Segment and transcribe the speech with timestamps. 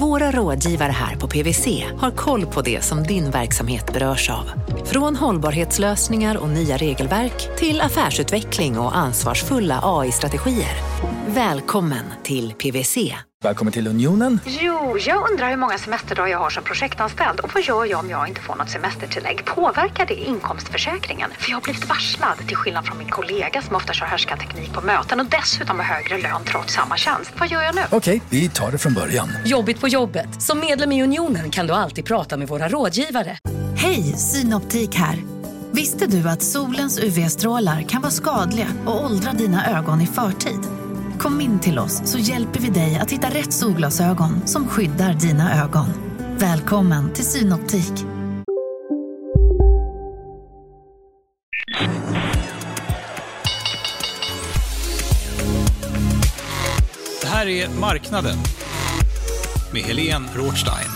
[0.00, 4.50] våra rådgivare här på PWC har koll på det som din verksamhet berörs av.
[4.84, 10.76] Från hållbarhetslösningar och nya regelverk till affärsutveckling och ansvarsfulla AI-strategier.
[11.26, 13.14] Välkommen till PWC.
[13.44, 14.40] Välkommen till Unionen.
[14.46, 18.10] Jo, jag undrar hur många semesterdagar jag har som projektanställd och vad gör jag om
[18.10, 19.44] jag inte får något semestertillägg?
[19.44, 21.30] Påverkar det inkomstförsäkringen?
[21.38, 24.80] För jag har blivit varslad, till skillnad från min kollega som ofta kör härskarteknik på
[24.80, 27.32] möten och dessutom har högre lön trots samma tjänst.
[27.38, 27.80] Vad gör jag nu?
[27.90, 29.28] Okej, vi tar det från början.
[29.44, 30.42] Jobbigt på jobbet.
[30.42, 33.38] Som medlem i Unionen kan du alltid prata med våra rådgivare.
[33.76, 35.18] Hej, Synoptik här.
[35.72, 40.60] Visste du att solens UV-strålar kan vara skadliga och åldra dina ögon i förtid?
[41.18, 45.64] Kom in till oss så hjälper vi dig att hitta rätt solglasögon som skyddar dina
[45.64, 45.86] ögon.
[46.38, 48.04] Välkommen till Synoptik.
[57.22, 58.36] Det här är Marknaden
[59.76, 60.90] med Helene Rothstein.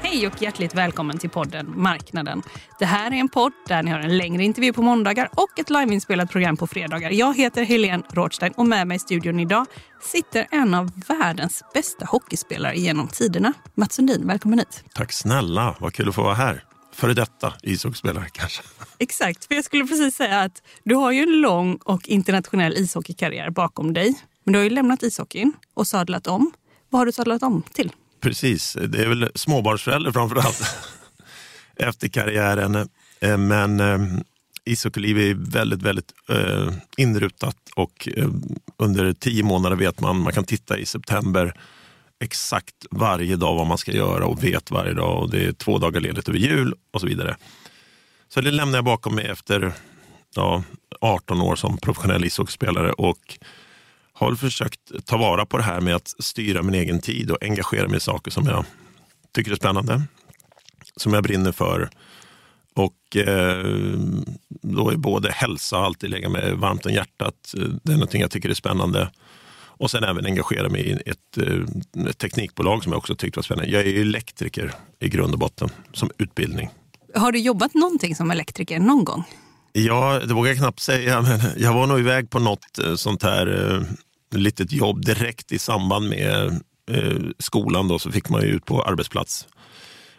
[0.00, 2.42] Hej och hjärtligt välkommen till podden Marknaden.
[2.78, 5.70] Det här är en podd där ni har en längre intervju på måndagar och ett
[5.70, 7.10] liveinspelat program på fredagar.
[7.10, 9.66] Jag heter Helene Rothstein och med mig i studion idag
[10.02, 13.52] sitter en av världens bästa hockeyspelare genom tiderna.
[13.74, 14.84] Mats Sundin, välkommen hit.
[14.94, 16.64] Tack snälla, vad kul att få vara här.
[16.94, 18.62] Före detta ishockeyspelare kanske.
[18.98, 23.50] Exakt, för jag skulle precis säga att du har ju en lång och internationell ishockeykarriär
[23.50, 24.14] bakom dig.
[24.44, 26.52] Men du har ju lämnat ishockeyn och sadlat om.
[26.90, 27.92] Vad har du sadlat om till?
[28.20, 30.62] Precis, det är väl småbarnsförälder framför allt
[31.76, 32.88] efter karriären.
[33.20, 33.98] Eh, men eh,
[34.64, 38.28] ishockeyliv är väldigt, väldigt eh, inrutat och eh,
[38.76, 41.54] under tio månader vet man, man kan titta i september
[42.20, 45.78] exakt varje dag vad man ska göra och vet varje dag och det är två
[45.78, 47.36] dagar ledigt över jul och så vidare.
[48.28, 49.72] Så det lämnar jag bakom mig efter
[50.34, 50.62] ja,
[51.00, 53.38] 18 år som professionell ishockeyspelare och
[54.14, 57.88] har försökt ta vara på det här med att styra min egen tid och engagera
[57.88, 58.64] mig i saker som jag
[59.34, 60.02] tycker är spännande,
[60.96, 61.90] som jag brinner för.
[62.74, 63.64] Och eh,
[64.62, 67.54] då är både hälsa alltid lägga mig varmt om hjärtat.
[67.82, 69.10] Det är någonting jag tycker är spännande.
[69.76, 73.42] Och sen även engagera mig i ett, eh, ett teknikbolag som jag också tyckte var
[73.42, 73.70] spännande.
[73.70, 76.68] Jag är elektriker i grund och botten, som utbildning.
[77.14, 79.24] Har du jobbat någonting som elektriker någon gång?
[79.76, 83.22] Ja, det vågar jag knappt säga, men jag var nog iväg på något eh, sånt
[83.22, 83.82] här eh,
[84.38, 87.88] litet jobb direkt i samband med eh, skolan.
[87.88, 89.46] Då, så fick man ju ut på arbetsplats.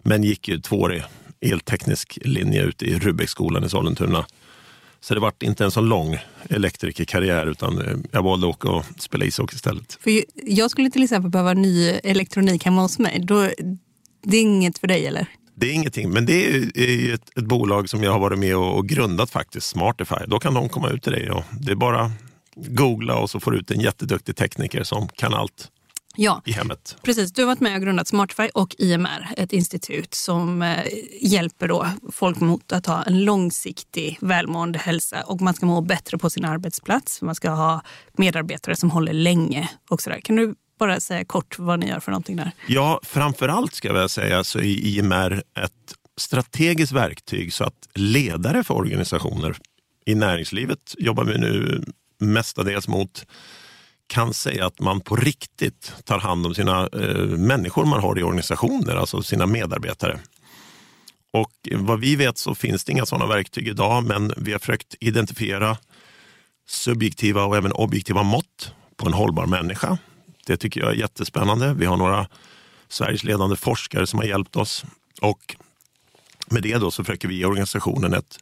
[0.02, 1.04] Men gick ju tvåårig
[1.42, 4.26] elteknisk linje ute i Rubbecksskolan i Sollentuna.
[5.00, 6.18] Så det vart inte en så lång
[6.50, 9.98] elektrikerkarriär utan eh, jag valde att åka och spela ishockey istället.
[10.02, 13.24] För jag skulle till exempel behöva ny elektronik hemma hos mig.
[13.24, 13.50] Då,
[14.24, 15.28] det är inget för dig eller?
[15.56, 18.56] Det är ingenting, men det är ju- ett, ett bolag som jag har varit med
[18.56, 20.16] och, och grundat faktiskt, Smartify.
[20.28, 22.12] Då kan de komma ut till dig och det är bara
[22.56, 25.72] googla och så får du ut en jätteduktig tekniker som kan allt
[26.18, 26.98] Ja, i hemmet.
[27.04, 27.32] precis.
[27.34, 30.78] Du har varit med och grundat Smartify och IMR, ett institut som eh,
[31.22, 36.18] hjälper då folk mot att ha en långsiktig välmående hälsa och man ska må bättre
[36.18, 37.22] på sin arbetsplats.
[37.22, 37.82] Man ska ha
[38.18, 40.20] medarbetare som håller länge och sådär.
[40.24, 42.52] Kan du bara säga kort vad ni gör för någonting där?
[42.68, 47.88] Ja, framför allt ska jag väl säga så är IMR ett strategiskt verktyg så att
[47.94, 49.58] ledare för organisationer
[50.06, 51.84] i näringslivet jobbar vi nu
[52.20, 53.26] mestadels mot
[54.08, 58.24] kan säga att man på riktigt tar hand om sina eh, människor man har i
[58.24, 60.20] organisationer, alltså sina medarbetare.
[61.34, 64.96] Och vad vi vet så finns det inga sådana verktyg idag, men vi har försökt
[65.00, 65.78] identifiera
[66.68, 69.98] subjektiva och även objektiva mått på en hållbar människa.
[70.46, 71.74] Det tycker jag är jättespännande.
[71.74, 72.28] Vi har några
[72.88, 74.86] Sveriges ledande forskare som har hjälpt oss.
[75.22, 75.56] Och
[76.48, 78.40] med det då så försöker vi ge organisationen ett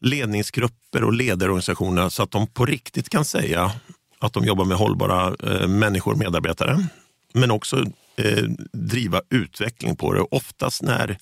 [0.00, 3.72] ledningsgrupper och ledarorganisationer så att de på riktigt kan säga
[4.18, 6.86] att de jobbar med hållbara eh, människor och medarbetare.
[7.32, 7.84] Men också
[8.16, 10.20] eh, driva utveckling på det.
[10.20, 11.18] Oftast när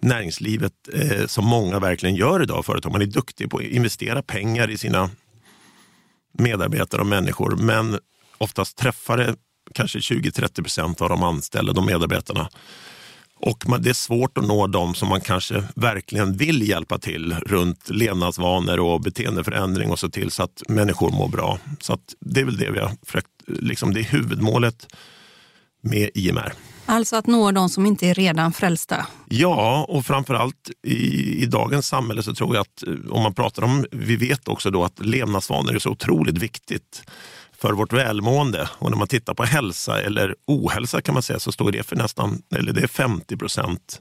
[0.00, 4.70] näringslivet, eh, som många verkligen gör idag, företag, man är duktig på att investera pengar
[4.70, 5.10] i sina
[6.32, 7.98] medarbetare och människor, men
[8.38, 9.36] oftast träffar det
[9.74, 12.48] kanske 20-30 procent av de anställda, de medarbetarna.
[13.40, 17.90] Och det är svårt att nå dem som man kanske verkligen vill hjälpa till runt
[17.90, 21.58] levnadsvanor och beteendeförändring och se till så att människor mår bra.
[21.80, 24.86] Så det är väl det vi har försökt, liksom det är huvudmålet
[25.82, 26.52] med IMR.
[26.86, 29.06] Alltså att nå de som inte är redan frälsta.
[29.28, 33.62] Ja, och framförallt i, i dagens samhälle så tror jag att eh, om man pratar
[33.62, 37.02] om, vi vet också då att levnadsvanor är så otroligt viktigt
[37.60, 38.68] för vårt välmående.
[38.78, 41.96] Och när man tittar på hälsa eller ohälsa kan man säga så står det för
[41.96, 44.00] nästan, eller det är 50 procent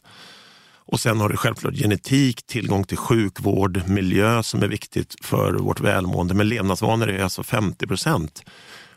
[0.89, 5.79] Och sen har du självklart genetik, tillgång till sjukvård, miljö som är viktigt för vårt
[5.79, 6.33] välmående.
[6.33, 8.43] Men levnadsvanor är alltså 50 procent.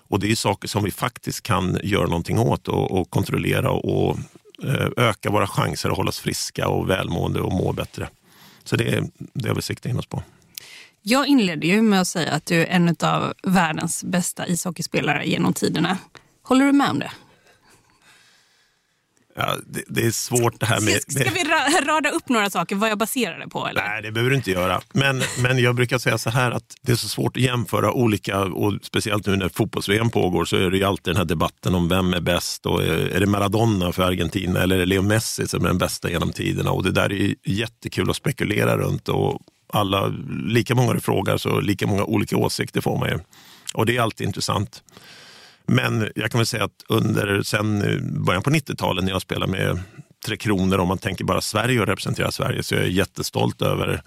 [0.09, 4.19] Och det är saker som vi faktiskt kan göra någonting åt och, och kontrollera och
[4.65, 8.09] eh, öka våra chanser att hålla oss friska och välmående och må bättre.
[8.65, 10.23] Så det är det har vi siktat in oss på.
[11.03, 15.53] Jag inledde ju med att säga att du är en av världens bästa ishockeyspelare genom
[15.53, 15.99] tiderna.
[16.43, 17.11] Håller du med om det?
[19.37, 21.03] Ja, det, det, är svårt det här med...
[21.03, 21.45] Ska, ska vi
[21.87, 23.67] rada upp några saker vad jag baserar det på?
[23.67, 23.83] Eller?
[23.83, 24.81] Nej, det behöver du inte göra.
[24.93, 28.41] Men, men jag brukar säga så här att det är så svårt att jämföra olika,
[28.41, 31.89] och speciellt nu när fotbolls-VM pågår så är det ju alltid den här debatten om
[31.89, 35.65] vem är bäst och är det Maradona för Argentina eller är det Leo Messi som
[35.65, 36.71] är den bästa genom tiderna?
[36.71, 39.41] Och det där är jättekul att spekulera runt och
[39.73, 40.07] alla,
[40.47, 43.19] lika många du frågar så lika många olika åsikter får man ju.
[43.75, 44.83] Och det är alltid intressant.
[45.67, 49.53] Men jag kan väl säga att under sen eh, början på 90-talet när jag spelade
[49.53, 49.81] med
[50.27, 53.63] Tre Kronor, om man tänker bara Sverige och representerar Sverige, så jag är jag jättestolt
[53.63, 54.03] över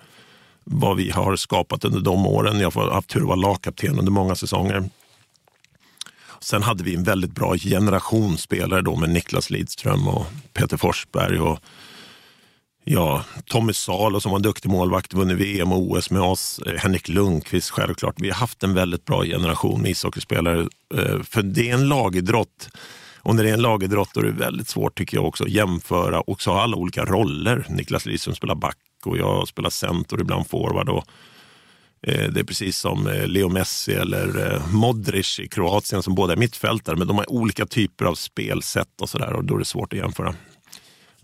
[0.64, 2.60] vad vi har skapat under de åren.
[2.60, 4.90] Jag har haft tur att vara lagkapten under många säsonger.
[6.40, 11.40] Sen hade vi en väldigt bra generation spelare då med Niklas Lidström och Peter Forsberg
[11.40, 11.60] och
[12.86, 16.60] Ja, Tommy Salo som var en duktig målvakt, vunnit VM och OS med oss.
[16.60, 18.16] Eh, Henrik Lundqvist självklart.
[18.18, 20.68] Vi har haft en väldigt bra generation med ishockeyspelare.
[20.96, 22.70] Eh, för det är en lagidrott.
[23.20, 25.50] Och när det är en lagidrott då är det väldigt svårt tycker jag också att
[25.50, 27.66] jämföra och så ha alla olika roller.
[27.70, 30.90] Niklas Lidström spelar back och jag spelar center ibland forward.
[30.90, 31.06] Och
[32.08, 36.96] eh, det är precis som Leo Messi eller Modric i Kroatien som båda är mittfältare,
[36.96, 40.00] men de har olika typer av spelsätt och sådär och då är det svårt att
[40.00, 40.36] jämföra.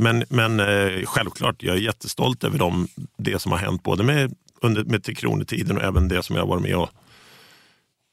[0.01, 2.87] Men, men eh, självklart, jag är jättestolt över dem,
[3.17, 6.45] det som har hänt både med, under, med Tre Kronor-tiden och även det som jag
[6.45, 6.89] varit med och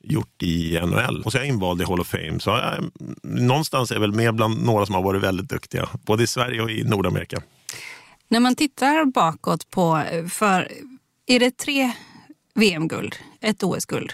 [0.03, 1.23] gjort i NHL.
[1.23, 2.41] Och så är jag invald i Hall of Fame.
[2.41, 2.91] Så jag,
[3.23, 6.62] någonstans är jag väl med bland några som har varit väldigt duktiga, både i Sverige
[6.62, 7.43] och i Nordamerika.
[8.29, 10.73] När man tittar bakåt på, för
[11.27, 11.93] är det tre
[12.55, 14.12] VM-guld, ett OS-guld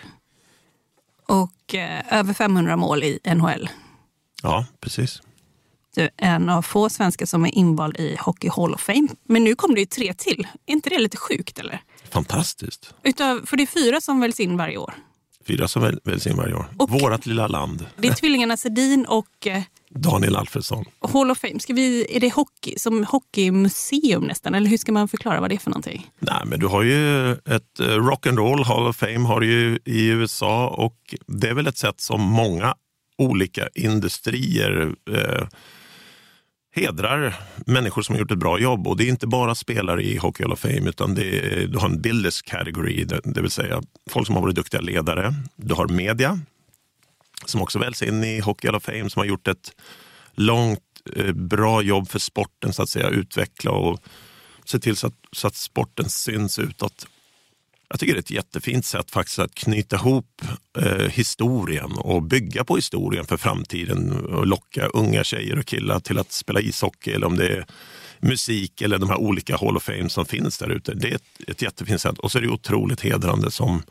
[1.26, 3.68] och eh, över 500 mål i NHL?
[4.42, 5.22] Ja, precis
[5.94, 9.08] du en av få svenskar som är invald i Hockey Hall of Fame.
[9.28, 10.46] Men nu kommer det ju tre till.
[10.66, 11.58] Är inte det lite sjukt?
[11.58, 11.82] eller?
[12.10, 12.94] Fantastiskt.
[13.02, 14.94] Utav, för det är fyra som väljs in varje år.
[15.46, 16.66] Fyra som väljs in varje år.
[16.78, 17.86] Och Vårat lilla land.
[17.96, 19.46] Det är tvillingarna Sedin och...
[19.46, 19.62] Eh,
[19.94, 20.84] Daniel Alfredsson.
[21.12, 24.54] Hall of Fame, ska vi, är det hockey, som hockeymuseum nästan?
[24.54, 26.10] Eller hur ska man förklara vad det är för någonting?
[26.18, 30.68] Nej, men du har ju ett uh, rock'n'roll Hall of Fame har ju i USA
[30.68, 32.74] och det är väl ett sätt som många
[33.18, 35.46] olika industrier uh,
[36.74, 37.34] hedrar
[37.66, 38.86] människor som har gjort ett bra jobb.
[38.86, 41.78] Och det är inte bara spelare i Hockey Hall of Fame, utan det är, du
[41.78, 45.34] har en builders category, det, det vill säga folk som har varit duktiga ledare.
[45.56, 46.40] Du har media,
[47.44, 49.72] som också väljs in i Hockey Hall of Fame, som har gjort ett
[50.34, 50.80] långt,
[51.16, 54.02] eh, bra jobb för sporten, så att säga, utveckla och
[54.64, 57.06] se till så att, så att sporten syns utåt.
[57.92, 60.42] Jag tycker det är ett jättefint sätt faktiskt att knyta ihop
[60.78, 66.18] eh, historien och bygga på historien för framtiden och locka unga tjejer och killar till
[66.18, 67.66] att spela ishockey eller om det är
[68.20, 70.94] musik eller de här olika Hall of Fame som finns där ute.
[70.94, 73.82] Det är ett, ett jättefint sätt och så är det otroligt hedrande som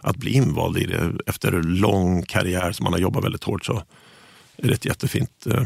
[0.00, 3.64] att bli invald i det efter en lång karriär som man har jobbat väldigt hårt
[3.64, 3.82] så
[4.56, 5.64] är det ett jättefint eh,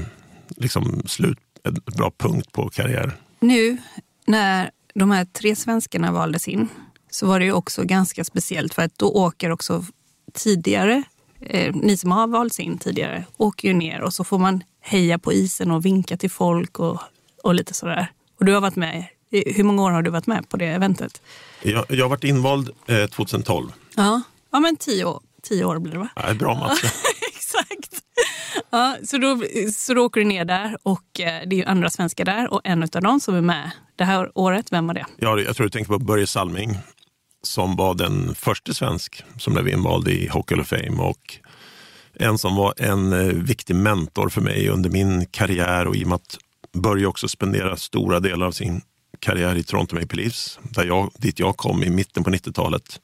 [0.56, 3.12] liksom, slut, ett bra punkt på karriären.
[3.40, 3.78] Nu
[4.26, 6.68] när de här tre svenskarna valdes in
[7.14, 9.84] så var det ju också ganska speciellt för att då åker också
[10.32, 11.02] tidigare,
[11.40, 15.18] eh, ni som har valts in tidigare, åker ju ner och så får man heja
[15.18, 17.00] på isen och vinka till folk och,
[17.42, 18.12] och lite sådär.
[18.38, 21.22] Och du har varit med, hur många år har du varit med på det eventet?
[21.62, 23.72] Jag, jag har varit invald eh, 2012.
[23.96, 24.22] Ja.
[24.50, 26.08] ja, men tio år, tio år blir det va?
[26.16, 26.82] Ja, bra match.
[27.34, 28.02] Exakt.
[28.70, 29.42] Ja, så, då,
[29.74, 32.82] så då åker du ner där och eh, det är andra svenskar där och en
[32.82, 35.06] av dem som är med det här året, vem var det?
[35.16, 36.78] Ja, jag tror du tänker på Börje Salming
[37.42, 41.38] som var den första svensk som blev invald i Hockey of Fame och
[42.14, 46.08] en som var en eh, viktig mentor för mig under min karriär och i och
[46.08, 46.38] med att
[46.72, 48.80] Börje också spendera stora delar av sin
[49.18, 53.00] karriär i Toronto Maple Leafs, där jag, dit jag kom i mitten på 90-talet,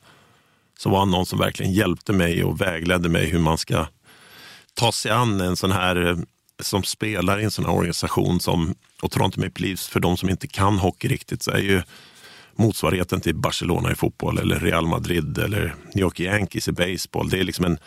[0.78, 3.86] så var han någon som verkligen hjälpte mig och vägledde mig hur man ska
[4.74, 6.16] ta sig an en sån här eh,
[6.62, 10.28] som spelar i en sån här organisation som, och Toronto Maple Leafs, för de som
[10.28, 11.82] inte kan hockey riktigt, så är ju
[12.58, 17.28] motsvarigheten till Barcelona i fotboll eller Real Madrid eller New York Yankees i baseball.
[17.28, 17.78] Det är liksom en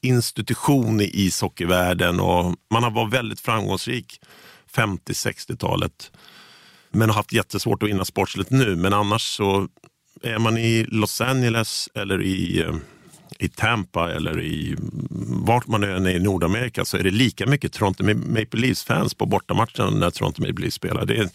[0.00, 4.20] institution i ishockeyvärlden och man har varit väldigt framgångsrik
[4.74, 6.12] 50-60-talet.
[6.90, 8.76] Men har haft jättesvårt att vinna sportsligt nu.
[8.76, 9.68] Men annars så
[10.22, 12.74] är man i Los Angeles eller i, eh,
[13.38, 14.76] i Tampa eller i
[15.28, 19.26] vart man än är i Nordamerika så är det lika mycket Toronto Maple Leafs-fans på
[19.26, 21.06] bortamatchen när Toronto Maple Leafs spelar.
[21.06, 21.28] Det är,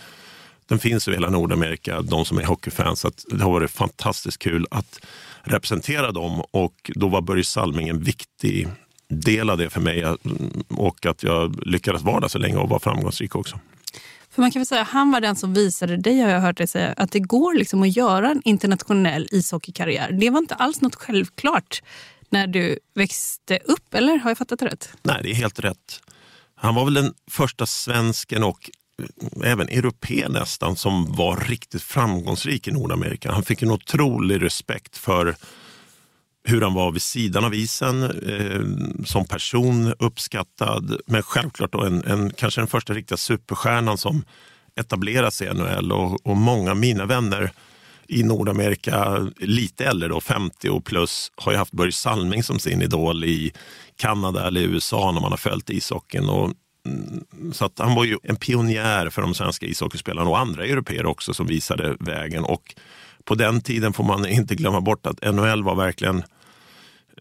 [0.69, 2.99] den finns i hela Nordamerika, de som är hockeyfans.
[2.99, 4.99] Så det har varit fantastiskt kul att
[5.43, 8.67] representera dem och då var Börje Salming en viktig
[9.07, 10.05] del av det för mig
[10.69, 13.59] och att jag lyckades vara där så länge och vara framgångsrik också.
[14.31, 16.67] För man kan väl säga han var den som visade dig, har jag hört dig
[16.67, 20.11] säga, att det går liksom att göra en internationell ishockeykarriär.
[20.11, 21.83] Det var inte alls något självklart
[22.29, 24.89] när du växte upp, eller har jag fattat det rätt?
[25.03, 26.01] Nej, det är helt rätt.
[26.55, 28.69] Han var väl den första svensken och
[29.43, 33.31] även europé nästan som var riktigt framgångsrik i Nordamerika.
[33.31, 35.35] Han fick en otrolig respekt för
[36.43, 38.61] hur han var vid sidan av isen, eh,
[39.05, 41.01] som person uppskattad.
[41.05, 44.23] Men självklart då en, en, kanske den första riktiga superstjärnan som
[44.75, 45.91] etablerade sig i NHL.
[45.91, 47.51] Och, och många av mina vänner
[48.07, 52.81] i Nordamerika, lite äldre då, 50 och plus, har ju haft Börje Salming som sin
[52.81, 53.53] idol i
[53.95, 56.29] Kanada eller USA när man har följt ishockeyn.
[56.29, 56.53] Och,
[56.85, 61.05] Mm, så att han var ju en pionjär för de svenska ishockeyspelarna och andra europeer
[61.05, 62.43] också som visade vägen.
[62.43, 62.75] Och
[63.23, 66.23] på den tiden får man inte glömma bort att NHL var verkligen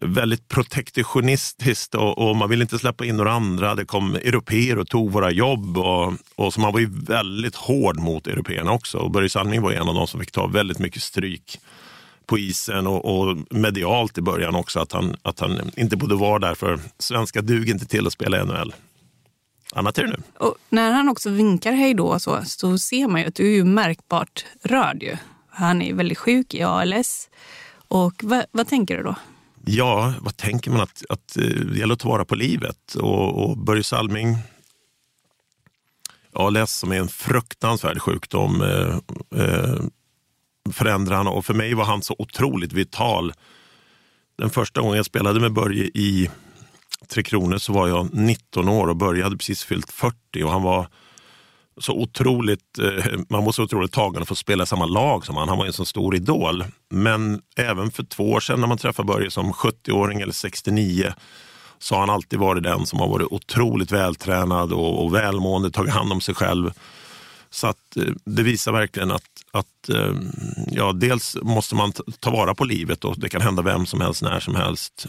[0.01, 3.75] väldigt protektionistiskt och, och, man ville inte släppa in några andra.
[3.75, 7.99] Det kom europeer och tog våra jobb och, och så man var ju väldigt hård
[7.99, 8.97] mot européerna också.
[8.97, 11.59] Och Börje Salming var en av de som fick ta väldigt mycket stryk
[12.25, 16.39] på isen och, och, medialt i början också att han, att han inte borde vara
[16.39, 18.73] där för svenska duger inte till att spela i NHL.
[19.73, 20.23] Annat är det nu.
[20.37, 23.63] Och när han också vinkar hej då så, så ser man ju att du är
[23.63, 25.03] märkbart rörd.
[25.03, 25.17] Ju.
[25.49, 27.29] Han är väldigt sjuk i ALS.
[27.87, 29.15] Och vad, vad tänker du då?
[29.65, 30.81] Ja, vad tänker man?
[30.81, 32.95] Att, att eh, det gäller att ta vara på livet.
[32.95, 34.37] Och, och Börje Salming,
[36.33, 38.97] ALS som är en fruktansvärd sjukdom, eh,
[39.41, 39.79] eh,
[40.71, 41.27] förändrar han.
[41.27, 43.33] Och för mig var han så otroligt vital.
[44.37, 46.29] Den första gången jag spelade med Börje i
[47.13, 50.63] Tre Kronor så var jag 19 år och Börje hade precis fyllt 40 och han
[50.63, 50.87] var
[51.81, 55.37] så otroligt, eh, man var så otroligt tagen att få spela i samma lag som
[55.37, 55.49] han.
[55.49, 56.65] Han var en så stor idol.
[56.89, 61.13] Men även för två år sedan när man träffade Börje som 70-åring eller 69
[61.79, 65.93] så har han alltid varit den som har varit otroligt vältränad och, och välmående, tagit
[65.93, 66.71] hand om sig själv.
[67.49, 70.13] Så att eh, det visar verkligen att, att eh,
[70.71, 74.21] ja, dels måste man ta vara på livet och det kan hända vem som helst,
[74.21, 75.07] när som helst.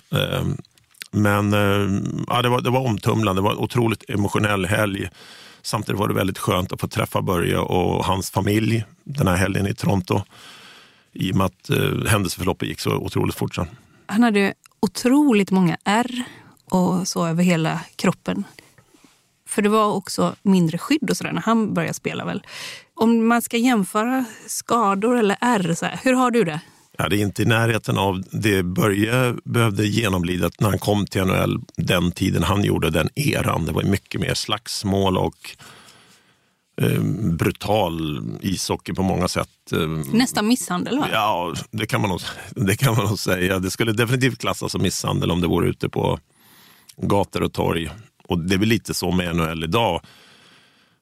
[1.11, 5.09] Men eh, ja, det, var, det var omtumlande, det var en otroligt emotionell helg.
[5.63, 9.67] Samtidigt var det väldigt skönt att få träffa Börje och hans familj den här helgen
[9.67, 10.23] i Toronto.
[11.13, 13.55] I och med att eh, händelseförloppet gick så otroligt fort.
[13.55, 13.67] Sen.
[14.07, 16.25] Han hade otroligt många ärr
[16.65, 18.45] och så över hela kroppen.
[19.49, 22.43] För det var också mindre skydd och sådär när han började spela väl.
[22.95, 26.61] Om man ska jämföra skador eller ärr, så här, hur har du det?
[27.03, 31.25] Ja, det är inte i närheten av det Börje behövde genomlida när han kom till
[31.25, 33.67] NHL den tiden han gjorde den eran.
[33.67, 35.57] Det var mycket mer slagsmål och
[36.81, 37.03] eh,
[37.39, 39.73] brutal ishockey på många sätt.
[39.73, 41.09] Eh, Nästan misshandel va?
[41.13, 43.59] Ja, det kan, man nog, det kan man nog säga.
[43.59, 46.19] Det skulle definitivt klassas som misshandel om det vore ute på
[46.97, 47.91] gator och torg.
[48.29, 50.01] Och det är väl lite så med NHL idag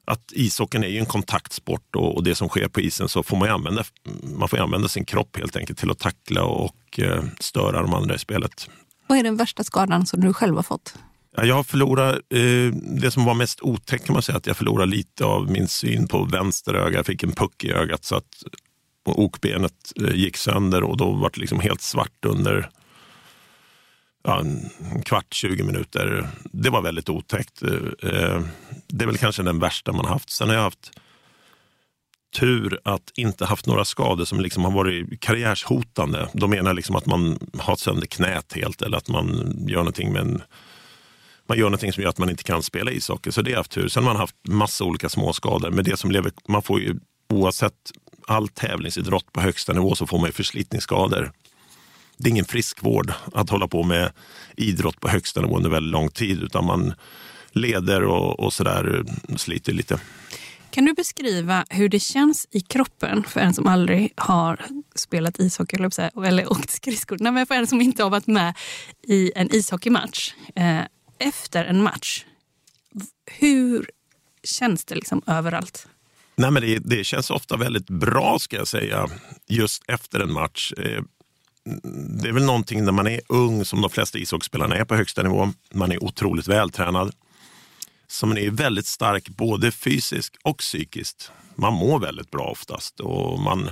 [0.09, 3.37] att ishockeyn är ju en kontaktsport och, och, det som sker på isen så får
[3.37, 3.83] man använda,
[4.37, 8.15] man får använda sin kropp helt enkelt till att tackla och eh, störa de andra
[8.15, 8.69] i spelet.
[9.07, 10.93] Vad är den värsta skadan som du själv har fått?
[11.35, 14.57] Ja, jag har förlorat, eh, det som var mest otäckt kan man säga, att jag
[14.57, 16.97] förlorade lite av min syn på vänster öga.
[16.97, 18.43] Jag fick en puck i ögat så att
[19.05, 22.69] okbenet eh, gick sönder och då var det liksom helt svart under
[24.29, 26.27] ja, en kvart, 20 minuter.
[26.43, 27.61] Det var väldigt otäckt.
[27.61, 28.41] Eh, eh,
[28.87, 30.29] det är väl kanske den värsta man haft.
[30.29, 30.91] Sen har jag haft
[32.35, 36.27] tur att inte haft några skador som liksom har varit karriärshotande.
[36.33, 40.21] De menar liksom att man har sönder knät helt eller att man gör någonting med
[40.21, 40.41] en,
[41.47, 43.31] man gör någonting som gör att man inte kan spela ishockey.
[43.31, 43.87] Så det har jag haft tur.
[43.87, 45.71] Sen har man haft massa olika småskador.
[45.71, 46.95] Men det som lever, man får ju
[47.29, 47.91] oavsett
[48.27, 51.31] all tävlingsidrott på högsta nivå så får man ju förslitningsskador
[52.19, 54.11] det är ingen friskvård att hålla på med
[54.57, 56.93] idrott på högsta nivå under väldigt lång tid, utan man
[57.51, 59.03] leder och, och sådär
[59.37, 59.99] sliter lite.
[60.71, 65.75] Kan du beskriva hur det känns i kroppen för en som aldrig har spelat ishockey
[65.75, 67.17] eller, eller åkt skridskor?
[67.19, 68.57] Nej, men för en som inte har varit med
[69.07, 70.81] i en ishockeymatch eh,
[71.19, 72.25] efter en match.
[73.25, 73.89] Hur
[74.43, 75.87] känns det liksom överallt?
[76.35, 79.07] Nej, men det, det, känns ofta väldigt bra ska jag säga,
[79.47, 80.73] just efter en match.
[82.21, 85.23] Det är väl någonting när man är ung, som de flesta ishockeyspelarna är på högsta
[85.23, 85.53] nivå.
[85.73, 87.11] Man är otroligt vältränad.
[88.07, 91.31] Så man är väldigt stark både fysiskt och psykiskt.
[91.55, 92.99] Man mår väldigt bra oftast.
[92.99, 93.69] Och man,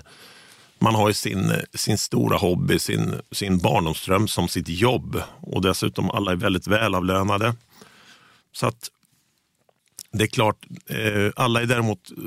[0.80, 5.22] man har sin, sin stora hobby, sin, sin barndomsdröm som sitt jobb.
[5.42, 7.56] Och dessutom alla är väldigt välavlönade.
[8.52, 8.92] Så att
[10.12, 12.18] Det är klart, eh, alla är däremot eh,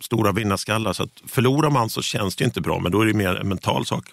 [0.00, 3.14] stora vinnarskallar så att förlorar man så känns det inte bra men då är det
[3.14, 4.04] mer en mental sak.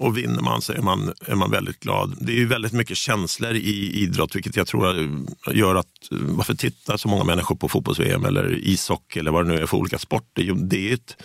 [0.00, 2.16] Och vinner man så är man, är man väldigt glad.
[2.20, 6.18] Det är ju väldigt mycket känslor i idrott vilket jag tror eh, gör att eh,
[6.20, 9.76] varför tittar så många människor på fotbolls-VM eller ishockey eller vad det nu är för
[9.76, 10.54] olika sporter.
[10.54, 11.16] Det är, ett,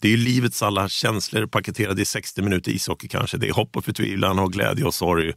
[0.00, 3.36] det är livets alla känslor paketerade i 60 minuter ishockey kanske.
[3.36, 5.32] Det är hopp och förtvivlan och glädje och sorg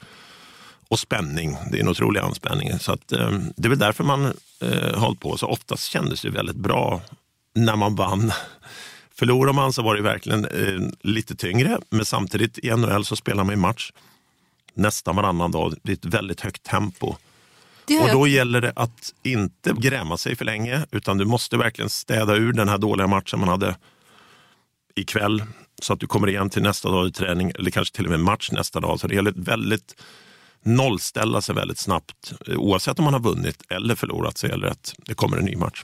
[0.90, 1.58] och spänning.
[1.72, 2.80] Det är en otrolig anspänning.
[2.80, 5.38] Så att, eh, det är väl därför man eh, hållit på.
[5.38, 7.02] Så oftast kändes det väldigt bra
[7.56, 8.32] när man vann.
[9.20, 13.44] Förlorar man så var det verkligen eh, lite tyngre, men samtidigt i NHL så spelar
[13.44, 13.92] man ju match
[14.74, 15.74] nästan varannan dag.
[15.84, 17.16] Det är ett väldigt högt tempo.
[18.02, 22.36] Och då gäller det att inte gräma sig för länge, utan du måste verkligen städa
[22.36, 23.76] ur den här dåliga matchen man hade
[24.96, 25.44] ikväll
[25.82, 28.20] så att du kommer igen till nästa dag i träning eller kanske till och med
[28.20, 29.00] match nästa dag.
[29.00, 30.04] Så det gäller väldigt
[30.64, 32.34] nollställa sig väldigt snabbt.
[32.48, 35.56] Oavsett om man har vunnit eller förlorat så gäller det att det kommer en ny
[35.56, 35.84] match.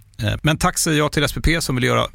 [0.23, 2.07] Eh, men tack säger jag till SPP som vill göra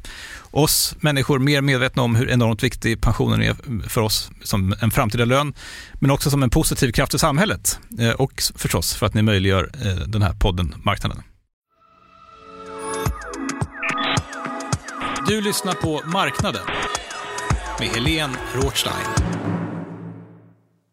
[0.51, 5.25] oss människor mer medvetna om hur enormt viktig pensionen är för oss som en framtida
[5.25, 5.55] lön,
[6.01, 9.71] men också som en positiv kraft i samhället eh, och förstås för att ni möjliggör
[9.85, 11.23] eh, den här podden Marknaden.
[15.29, 16.63] Du lyssnar på Marknaden
[17.79, 19.07] med Helene Rothstein.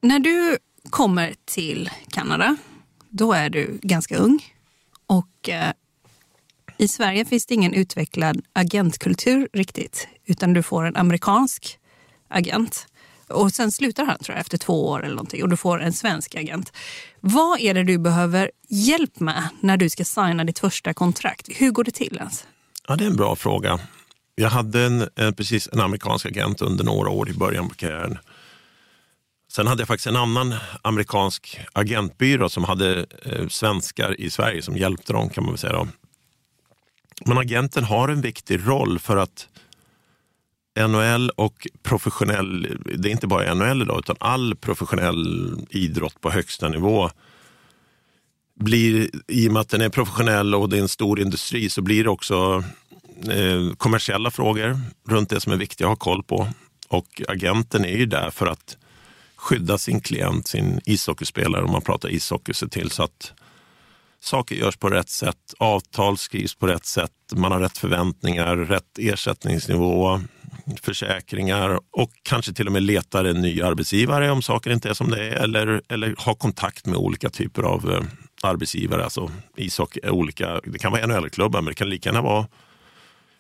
[0.02, 0.58] När du
[0.90, 2.56] kommer till Kanada,
[3.10, 4.40] då är du ganska ung
[5.08, 5.50] och
[6.84, 11.80] i Sverige finns det ingen utvecklad agentkultur riktigt, utan du får en amerikansk
[12.30, 12.88] agent.
[13.28, 15.94] Och sen slutar han tror jag, efter två år eller någonting och du får en
[15.94, 16.72] svensk agent.
[17.20, 21.50] Vad är det du behöver hjälp med när du ska signa ditt första kontrakt?
[21.56, 22.46] Hur går det till ens?
[22.88, 23.80] Ja, det är en bra fråga.
[24.36, 28.18] Jag hade en, en, precis en amerikansk agent under några år i början på karriären.
[29.52, 34.78] Sen hade jag faktiskt en annan amerikansk agentbyrå som hade eh, svenskar i Sverige som
[34.78, 35.74] hjälpte dem kan man väl säga.
[35.74, 35.88] Då.
[37.26, 39.48] Men agenten har en viktig roll för att
[40.80, 46.70] NHL och professionell, det är inte bara NHL idag, utan all professionell idrott på högsta
[46.70, 47.10] nivå
[48.56, 51.82] blir, i och med att den är professionell och det är en stor industri, så
[51.82, 52.64] blir det också
[53.30, 56.48] eh, kommersiella frågor runt det som är viktigt att ha koll på.
[56.88, 58.78] Och agenten är ju där för att
[59.36, 63.34] skydda sin klient, sin ishockeyspelare, om man pratar ishockey, se till så att
[64.24, 69.00] saker görs på rätt sätt, avtal skrivs på rätt sätt, man har rätt förväntningar, rätt
[69.00, 70.20] ersättningsnivå,
[70.82, 75.10] försäkringar och kanske till och med letar en ny arbetsgivare om saker inte är som
[75.10, 78.04] det är eller, eller har kontakt med olika typer av eh,
[78.44, 79.04] arbetsgivare.
[79.04, 82.48] Alltså ishockey, olika, det kan vara NHL-klubbar men det kan lika gärna vara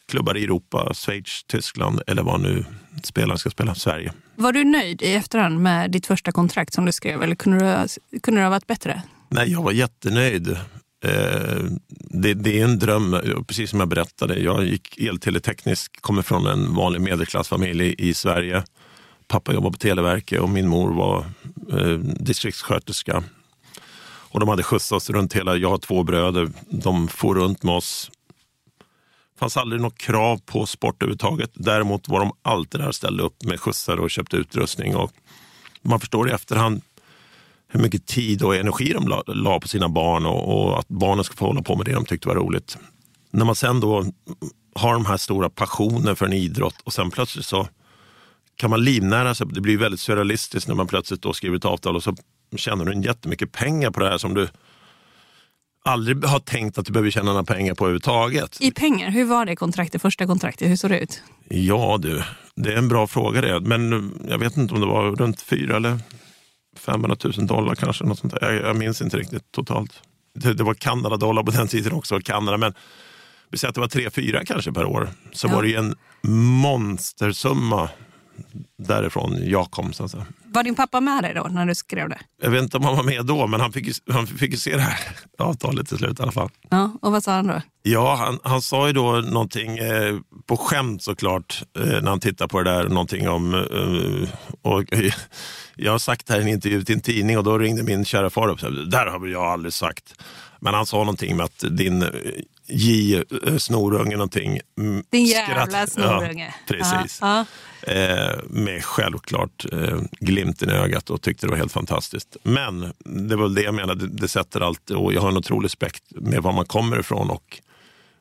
[0.07, 2.65] klubbar i Europa, Schweiz, Tyskland eller vad nu
[3.03, 4.13] spelaren ska spela, Sverige.
[4.35, 8.19] Var du nöjd i efterhand med ditt första kontrakt som du skrev eller kunde det,
[8.19, 9.01] kunde det ha varit bättre?
[9.33, 10.47] Nej, jag var jättenöjd.
[11.05, 13.17] Eh, det, det, är en dröm,
[13.47, 14.39] precis som jag berättade.
[14.39, 18.63] Jag gick elteleteknisk, kommer från en vanlig medelklassfamilj i Sverige.
[19.27, 21.25] Pappa jobbade på Televerket och min mor var
[21.79, 23.23] eh, distriktssköterska.
[24.05, 27.75] Och de hade skjutsat oss runt hela, jag har två bröder, de får runt med
[27.75, 28.11] oss.
[29.33, 31.51] Det fanns aldrig något krav på sport överhuvudtaget.
[31.53, 34.95] Däremot var de alltid där och ställde upp med skjutsar och köpte utrustning.
[34.95, 35.11] Och
[35.81, 36.81] man förstår i efterhand
[37.73, 41.23] hur mycket tid och energi de la, la på sina barn och, och, att barnen
[41.23, 42.77] ska få hålla på med det de tyckte var roligt.
[43.31, 44.05] När man sen då
[44.75, 47.67] har de här stora passionen för en idrott och sen plötsligt så
[48.55, 49.47] kan man livnära sig.
[49.47, 52.15] Det blir väldigt surrealistiskt när man plötsligt då skriver ett avtal och så
[52.55, 54.47] tjänar du en jättemycket pengar på det här som du
[55.85, 58.57] aldrig har tänkt att du behöver tjäna några pengar på överhuvudtaget.
[58.61, 60.69] I pengar, hur var det kontraktet, första kontraktet?
[60.69, 61.23] Hur såg det ut?
[61.49, 62.23] Ja du,
[62.55, 63.59] det är en bra fråga det.
[63.59, 65.99] Men jag vet inte om det var runt fyra eller
[66.85, 68.03] 500 000 dollar kanske.
[68.03, 69.91] Något sånt jag, jag, minns inte riktigt totalt.
[70.35, 72.19] Det, det var Kanada-dollar på den tiden också.
[72.19, 72.73] Kanada, men
[73.49, 75.09] vi säger att det var 3-4 kanske per år.
[75.31, 75.55] Så ja.
[75.55, 75.95] var det en
[76.61, 77.89] monstersumma
[78.77, 79.93] därifrån jag kom.
[79.93, 80.25] Så att säga.
[80.53, 82.19] Var din pappa med dig då när du skrev det?
[82.41, 84.81] Jag vet inte om han var med då, men han fick, han fick se det
[84.81, 84.99] här
[85.37, 86.49] avtalet till slut i alla fall.
[86.69, 87.61] Ja, och vad sa han då?
[87.83, 92.47] Ja, han, han sa ju då någonting eh, på skämt såklart eh, när han tittade
[92.47, 92.89] på det där.
[92.89, 93.53] Någonting om...
[93.53, 94.29] Eh,
[94.61, 94.83] och,
[95.75, 98.05] jag har sagt det här i en intervju till en tidning och då ringde min
[98.05, 98.61] kära far upp.
[98.61, 100.21] Det där har jag aldrig sagt.
[100.59, 102.05] Men han sa någonting med att din
[102.67, 104.59] J eh, snorunge någonting.
[105.09, 106.45] Din jävla snorunge.
[106.45, 107.19] Ja, precis.
[107.21, 107.45] Ja,
[107.85, 107.93] ja.
[107.93, 112.37] Eh, med självklart eh, glimten i ögat och tyckte det var helt fantastiskt.
[112.43, 115.65] Men det var det jag menade, det, det sätter allt och jag har en otrolig
[115.65, 117.61] respekt med var man kommer ifrån och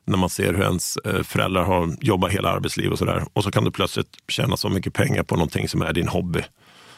[0.04, 3.24] när man ser hur ens eh, föräldrar har jobbat hela arbetslivet och sådär.
[3.32, 6.40] Och så kan du plötsligt tjäna så mycket pengar på någonting som är din hobby.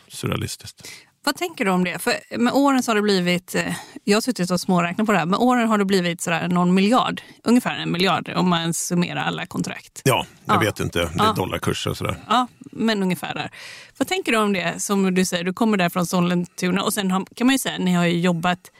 [0.08, 0.88] Surrealistiskt.
[1.24, 1.98] Vad tänker du om det?
[1.98, 5.18] För med åren så har det blivit, eh, jag har suttit och småräknat på det
[5.18, 9.24] här, med åren har det blivit sådär någon miljard, ungefär en miljard om man summerar
[9.24, 10.02] alla kontrakt.
[10.04, 10.60] Ja, jag ja.
[10.60, 11.32] vet inte, det är ja.
[11.32, 12.16] dollarkurser och sådär.
[12.28, 13.50] Ja, men ungefär där.
[13.98, 14.82] Vad tänker du om det?
[14.82, 17.92] Som du säger, du kommer där från Sollentuna och sen kan man ju säga, ni
[17.92, 18.70] har ju jobbat,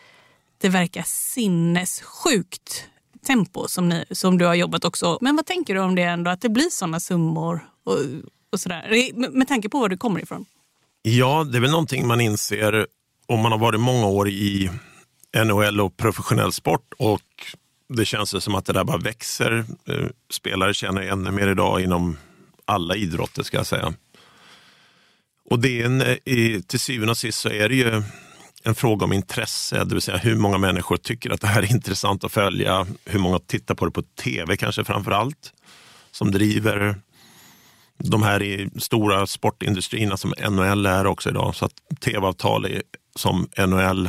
[0.61, 2.85] det verkar sinnessjukt
[3.27, 5.19] tempo som, ni, som du har jobbat också.
[5.21, 7.99] Men vad tänker du om det ändå, att det blir sådana summor och,
[8.53, 9.13] och sådär?
[9.15, 10.47] Med, med tanke på var du kommer ifrån.
[11.07, 12.87] Ja, det är väl någonting man inser
[13.27, 14.71] om man har varit många år i
[15.45, 17.23] NHL och professionell sport och
[17.89, 19.65] det känns som att det där bara växer.
[19.89, 22.17] Eh, spelare känner ännu mer idag inom
[22.65, 23.95] alla idrotter ska jag säga.
[25.51, 28.03] Och det är en, eh, till syvende och sist så är det ju
[28.63, 31.71] en fråga om intresse, det vill säga hur många människor tycker att det här är
[31.75, 35.53] intressant att följa, hur många tittar på det på tv kanske framför allt,
[36.11, 37.01] som driver
[37.99, 41.55] de här i stora sportindustrierna som NHL är också idag.
[41.55, 42.67] Så att tv-avtal
[43.17, 44.09] som NHL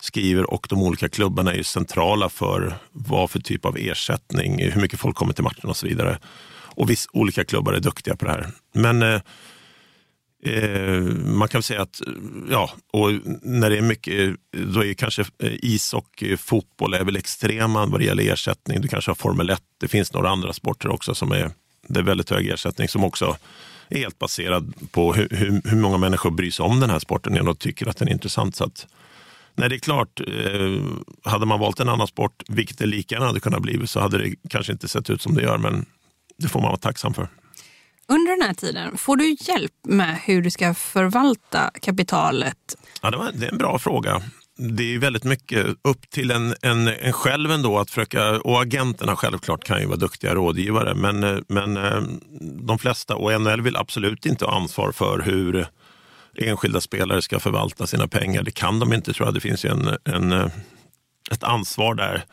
[0.00, 5.00] skriver och de olika klubbarna är centrala för vad för typ av ersättning, hur mycket
[5.00, 6.18] folk kommer till matchen och så vidare.
[6.52, 8.46] Och vissa olika klubbar är duktiga på det här.
[8.74, 9.20] Men eh,
[10.44, 12.00] eh, man kan säga att,
[12.50, 17.86] ja, och när det är mycket, då är kanske eh, ishockey, fotboll är väl extrema
[17.86, 18.80] vad det gäller ersättning.
[18.80, 21.50] Du kanske har Formel 1, det finns några andra sporter också som är
[21.90, 23.36] det är väldigt hög ersättning som också
[23.88, 27.48] är helt baserad på hur, hur, hur många människor bryr sig om den här sporten
[27.48, 28.56] och tycker att den är intressant.
[28.56, 28.86] Så att,
[29.54, 33.26] nej, det är klart, eh, hade man valt en annan sport, vilket det lika gärna
[33.26, 35.86] hade kunnat bli, så hade det kanske inte sett ut som det gör, men
[36.38, 37.28] det får man vara tacksam för.
[38.08, 42.76] Under den här tiden, får du hjälp med hur du ska förvalta kapitalet?
[43.02, 44.22] Ja, det, var, det är en bra fråga
[44.68, 49.16] det är väldigt mycket upp till en, en, en själv ändå att försöka, och agenterna
[49.16, 52.02] självklart kan ju vara duktiga rådgivare, men, men eh,
[52.40, 55.66] de flesta, och NHL vill absolut inte ha ansvar för hur
[56.38, 58.42] enskilda spelare ska förvalta sina pengar.
[58.42, 59.34] Det kan de inte tror jag.
[59.34, 60.46] Det finns ju en, en, eh,
[61.30, 62.24] ett ansvar där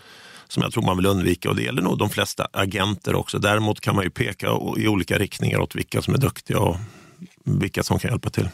[0.48, 3.40] som jag tror man vill undvika och det gäller nog de flesta agenter också.
[3.40, 6.78] Däremot kan man ju peka i olika riktningar åt vilka som är duktiga och
[7.44, 8.50] vilka som kan hjälpa till.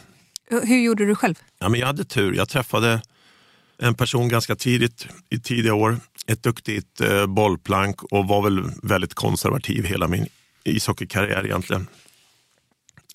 [0.50, 1.34] Hur gjorde du själv?
[1.58, 2.34] Ja, men jag hade tur.
[2.34, 3.00] Jag träffade
[3.78, 5.96] en person ganska tidigt i tidiga år.
[6.26, 10.26] Ett duktigt eh, bollplank och var väl väldigt konservativ hela min
[10.64, 11.86] ishockeykarriär egentligen.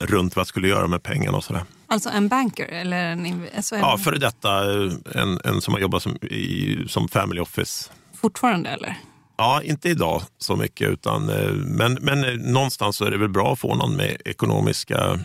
[0.02, 1.64] Runt vad jag skulle göra med pengarna och sådär.
[1.88, 2.66] Alltså en banker?
[2.66, 3.82] Eller en, alltså en...
[3.82, 7.92] Ja, före detta eh, en, en som har jobbat som, i, som family office.
[8.22, 8.96] Fortfarande eller?
[9.38, 10.90] Ja, inte idag så mycket.
[10.90, 14.18] Utan, eh, men, men eh, någonstans så är det väl bra att få någon med
[14.26, 15.20] ekonomiska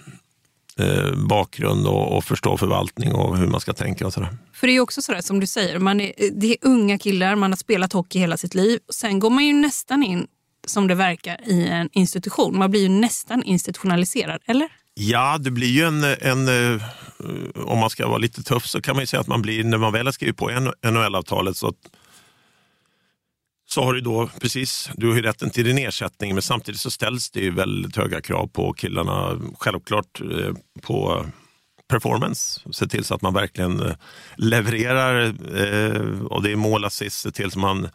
[0.78, 4.06] eh, bakgrund och, och förstå förvaltning och hur man ska tänka.
[4.06, 4.36] och sådär.
[4.52, 7.52] För det är också sådär som du säger, man är, det är unga killar, man
[7.52, 8.78] har spelat hockey hela sitt liv.
[8.92, 10.26] Sen går man ju nästan in,
[10.66, 12.58] som det verkar, i en institution.
[12.58, 14.68] Man blir ju nästan institutionaliserad, eller?
[14.94, 16.82] Ja, det blir ju en, en eh,
[17.54, 19.78] om man ska vara lite tuff så kan man ju säga att man blir, när
[19.78, 20.50] man väl har skrivit på
[20.82, 21.72] NHL-avtalet så
[23.74, 26.90] så har du då, precis, du har ju rätten till din ersättning men samtidigt så
[26.90, 29.40] ställs det ju väldigt höga krav på killarna.
[29.58, 31.26] Självklart eh, på
[31.88, 33.94] performance, se till så att man verkligen eh,
[34.36, 35.24] levererar
[35.56, 37.88] eh, och det är mål, assist, se till så man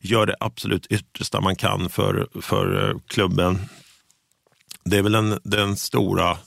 [0.00, 3.58] gör det absolut yttersta man kan för, för klubben.
[4.84, 6.38] Det är väl den, den stora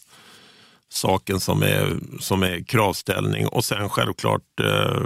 [0.89, 5.01] saken som är, som är kravställning och sen självklart eh,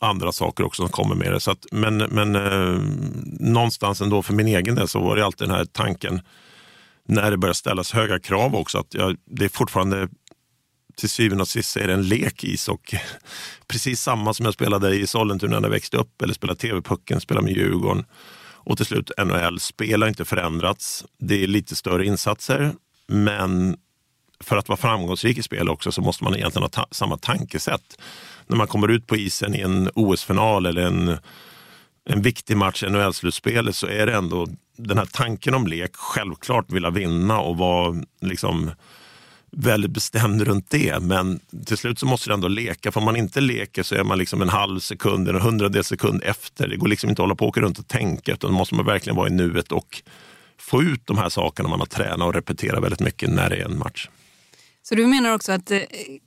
[0.00, 1.40] andra saker också som kommer med det.
[1.40, 2.80] Så att, men men eh,
[3.40, 6.20] någonstans ändå för min egen del så var det alltid den här tanken
[7.08, 10.08] när det börjar ställas höga krav också att jag, det är fortfarande
[10.96, 12.98] till syvende och sist är det en lek ishockey.
[13.68, 17.44] Precis samma som jag spelade i Sollentuna när jag växte upp eller spelade TV-pucken, spelade
[17.44, 18.04] med Djurgården.
[18.68, 19.60] Och till slut NHL.
[19.60, 21.04] Spel har inte förändrats.
[21.18, 22.72] Det är lite större insatser,
[23.06, 23.76] men
[24.40, 28.00] för att vara framgångsrik i spel också så måste man egentligen ha ta samma tankesätt.
[28.48, 31.16] När man kommer ut på isen i en OS-final eller en,
[32.04, 36.72] en viktig match i NHL-slutspelet så är det ändå den här tanken om lek, självklart
[36.72, 38.70] vilja vinna och vara liksom
[39.50, 41.02] väldigt bestämd runt det.
[41.02, 42.92] Men till slut så måste det ändå leka.
[42.92, 46.22] För om man inte leker så är man liksom en halv sekund, en hundradels sekund
[46.24, 46.68] efter.
[46.68, 48.74] Det går liksom inte att hålla på och åka runt och tänka, utan då måste
[48.74, 50.02] man verkligen vara i nuet och
[50.58, 53.64] få ut de här sakerna man har tränat och repeterat väldigt mycket när det är
[53.64, 54.08] en match.
[54.88, 55.80] Så du menar också att eh,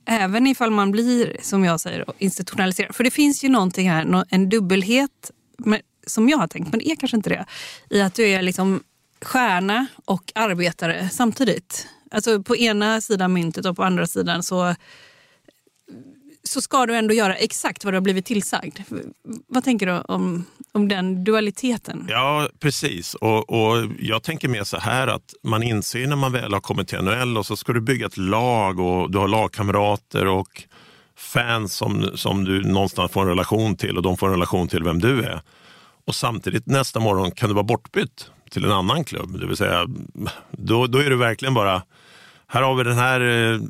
[0.06, 2.94] även ifall man blir, som jag säger, institutionaliserad.
[2.94, 6.90] För det finns ju någonting här, en dubbelhet med, som jag har tänkt, men det
[6.90, 7.46] är kanske inte det.
[7.90, 8.82] I att du är liksom
[9.22, 11.86] stjärna och arbetare samtidigt.
[12.10, 14.74] Alltså på ena sidan myntet och på andra sidan så,
[16.44, 18.78] så ska du ändå göra exakt vad du har blivit tillsagd.
[19.46, 22.06] Vad tänker du om, om den dualiteten?
[22.08, 23.14] Ja, precis.
[23.14, 26.88] Och, och Jag tänker mer så här att man inser när man väl har kommit
[26.88, 30.62] till NHL och så ska du bygga ett lag och du har lagkamrater och
[31.16, 34.84] fans som, som du någonstans får en relation till och de får en relation till
[34.84, 35.40] vem du är.
[36.06, 39.40] Och samtidigt nästa morgon kan du vara bortbytt till en annan klubb.
[39.40, 39.86] Det vill säga,
[40.50, 41.82] då, då är du verkligen bara
[42.52, 43.60] här har vi den här eh,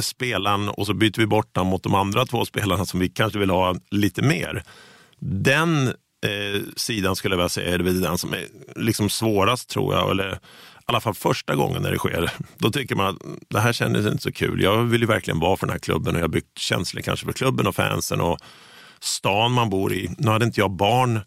[0.00, 3.38] spelaren och så byter vi bort den mot de andra två spelarna som vi kanske
[3.38, 4.62] vill ha lite mer.
[5.18, 9.94] Den eh, sidan skulle jag vilja säga är väl den som är liksom svårast tror
[9.94, 10.10] jag.
[10.10, 10.38] Eller i
[10.86, 12.32] alla fall första gången när det sker.
[12.58, 14.62] Då tycker man att det här kändes inte så kul.
[14.62, 17.26] Jag vill ju verkligen vara för den här klubben och jag har byggt känslor kanske
[17.26, 18.38] för klubben och fansen och
[19.00, 20.10] stan man bor i.
[20.18, 21.20] Nu hade inte jag barn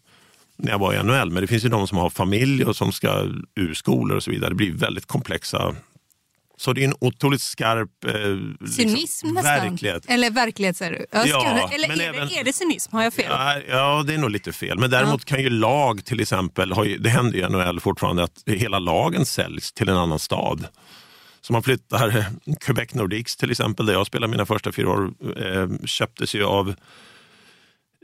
[0.58, 2.92] när jag var i NHL, men det finns ju de som har familj och som
[2.92, 3.22] ska
[3.54, 4.50] ur skolor och så vidare.
[4.50, 5.74] Det blir väldigt komplexa
[6.56, 9.42] så det är en otroligt skarp eh, liksom, cynism nästan.
[9.42, 10.04] verklighet.
[10.08, 10.30] Eller
[10.90, 11.06] du?
[11.10, 12.96] Ja, eller är, även, det, är det cynism?
[12.96, 13.26] Har jag fel?
[13.28, 14.78] Ja, ja, det är nog lite fel.
[14.78, 19.26] Men däremot kan ju lag till exempel, det händer i NHL fortfarande att hela lagen
[19.26, 20.66] säljs till en annan stad.
[21.40, 22.24] Så man flyttar,
[22.60, 26.74] Quebec Nordiques till exempel, där jag spelade mina första fyra år, eh, köptes ju av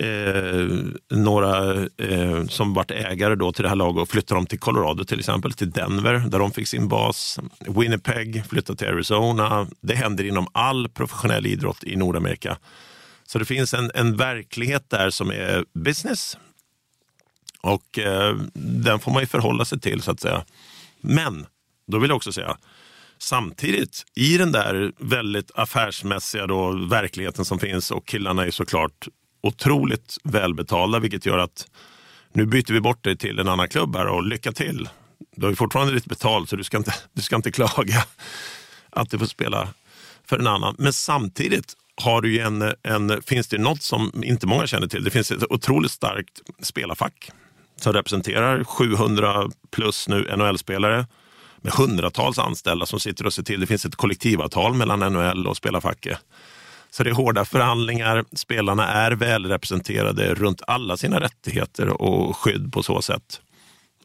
[0.02, 0.68] eh,
[1.10, 5.04] några eh, som varit ägare då till det här laget och flyttade dem till Colorado
[5.04, 7.40] till exempel, till Denver där de fick sin bas.
[7.60, 9.66] Winnipeg flyttade till Arizona.
[9.80, 12.56] Det händer inom all professionell idrott i Nordamerika.
[13.26, 16.38] Så det finns en, en verklighet där som är business
[17.62, 20.44] och eh, den får man ju förhålla sig till så att säga.
[21.00, 21.46] Men
[21.86, 22.56] då vill jag också säga
[23.18, 29.08] Samtidigt, i den där väldigt affärsmässiga då, verkligheten som finns och killarna är såklart
[29.42, 31.66] otroligt välbetalda, vilket gör att
[32.32, 34.88] nu byter vi bort dig till en annan klubb här och lycka till.
[35.36, 38.04] Du har ju fortfarande lite betalt så du ska inte, du ska inte klaga
[38.90, 39.68] att du får spela
[40.28, 40.74] för en annan.
[40.78, 45.04] Men samtidigt har du en, en, finns det något som inte många känner till.
[45.04, 47.30] Det finns ett otroligt starkt spelarfack
[47.76, 51.06] som representerar 700 plus nu NHL-spelare
[51.62, 53.60] med hundratals anställda som sitter och ser till.
[53.60, 56.18] Det finns ett kollektivavtal mellan NHL och spelarfacket.
[56.94, 58.24] Så det är hårda förhandlingar.
[58.32, 63.40] Spelarna är välrepresenterade runt alla sina rättigheter och skydd på så sätt.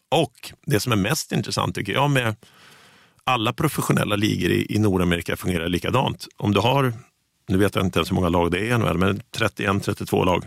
[0.10, 2.36] Och det som är mest intressant tycker jag med
[3.24, 6.28] alla professionella ligor i, i Nordamerika fungerar likadant.
[6.38, 6.94] Om du har,
[7.48, 10.46] nu vet jag inte ens hur många lag det är men 31-32 lag.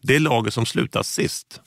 [0.00, 1.60] Det laget som slutar sist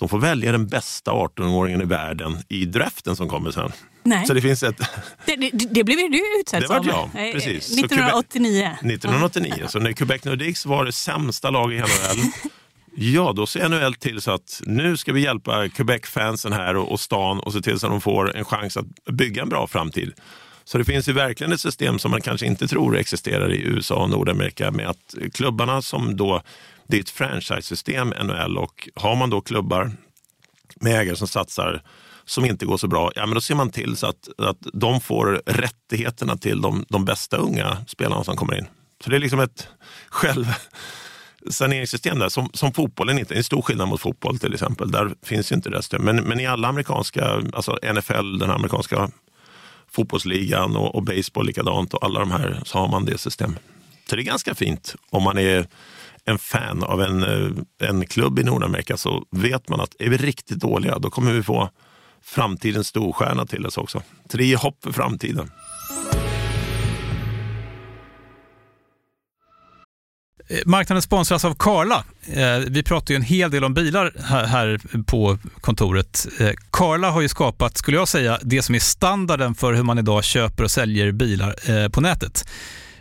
[0.00, 3.72] de får välja den bästa 18-åringen i världen i draften som kommer sen.
[4.02, 4.26] Nej.
[4.26, 4.78] Så det finns ett...
[5.26, 6.86] Det, det, det blev du utsedd som.
[6.86, 7.78] Det var jag, precis.
[7.78, 8.76] 1989.
[8.80, 9.66] 1989.
[9.68, 12.30] Så när Quebec Nordics var det sämsta laget i NHL,
[13.14, 17.00] ja då ser NHL till så att nu ska vi hjälpa Quebec-fansen här och, och
[17.00, 20.12] stan och se till så att de får en chans att bygga en bra framtid.
[20.64, 23.94] Så det finns ju verkligen ett system som man kanske inte tror existerar i USA
[23.94, 26.42] och Nordamerika med att klubbarna som då
[26.86, 29.92] det är ett franchise-system, NHL, och har man då klubbar
[30.74, 31.82] med ägare som satsar
[32.30, 35.00] som inte går så bra, ja, men då ser man till så att, att de
[35.00, 38.66] får rättigheterna till de, de bästa unga spelarna som kommer in.
[39.04, 39.68] Så det är liksom ett
[40.08, 40.46] själv,
[41.50, 43.34] saneringssystem där, som, som fotbollen inte.
[43.34, 44.90] Det är en stor skillnad mot fotboll till exempel.
[44.90, 46.04] Där finns ju inte det stödet.
[46.04, 49.10] Men, men i alla amerikanska, alltså NFL, den amerikanska
[49.90, 53.62] fotbollsligan och, och baseball likadant och alla de här så har man det systemet.
[54.10, 55.66] Så det är ganska fint om man är
[56.24, 60.16] en fan av en, eh, en klubb i Nordamerika så vet man att är vi
[60.16, 61.70] riktigt dåliga då kommer vi få
[62.22, 64.02] framtidens storstjärna till oss också.
[64.30, 65.50] Så det ger hopp för framtiden.
[70.50, 72.04] Eh, marknaden sponsras av Karla.
[72.32, 74.12] Eh, vi pratar ju en hel del om bilar
[74.46, 76.26] här på kontoret.
[76.40, 79.98] Eh, Karla har ju skapat, skulle jag säga, det som är standarden för hur man
[79.98, 82.44] idag köper och säljer bilar på nätet.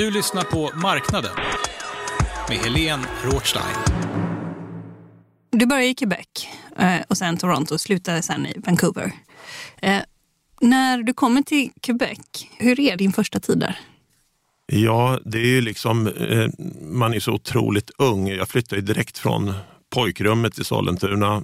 [0.00, 1.30] Du lyssnar på Marknaden
[2.48, 3.76] med Helene Rothstein.
[5.50, 6.26] Du började i Quebec
[6.78, 9.12] eh, och sen Toronto och slutade sen i Vancouver.
[9.82, 10.00] Eh,
[10.60, 12.18] när du kommer till Quebec,
[12.58, 13.78] hur är din första tid där?
[14.66, 16.48] Ja, det är ju liksom, eh,
[16.80, 18.28] man är så otroligt ung.
[18.28, 19.54] Jag flyttade direkt från
[19.94, 21.42] pojkrummet i Sollentuna.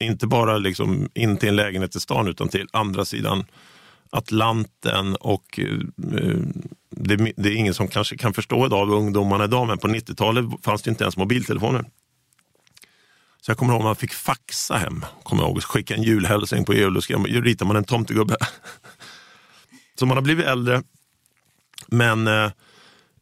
[0.00, 3.44] Inte bara liksom in till en lägenhet i stan utan till andra sidan
[4.10, 5.60] Atlanten och
[6.96, 10.44] det, det är ingen som kanske kan förstå idag av ungdomarna idag, men på 90-talet
[10.62, 11.84] fanns det inte ens mobiltelefoner.
[13.40, 16.64] Så jag kommer ihåg att man fick faxa hem, kommer jag ihåg, skicka en julhälsning
[16.64, 18.36] på jul och så ritar man en tomtegubbe.
[19.98, 20.82] Så man har blivit äldre.
[21.86, 22.50] Men eh,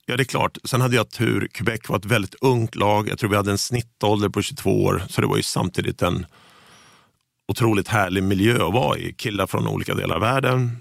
[0.07, 1.49] ja, det är klart, sen hade jag tur.
[1.53, 3.09] Quebec var ett väldigt ungt lag.
[3.09, 6.27] Jag tror vi hade en snittålder på 22 år, så det var ju samtidigt en
[7.49, 9.13] otroligt härlig miljö att vara i.
[9.13, 10.77] Killar från olika delar av världen.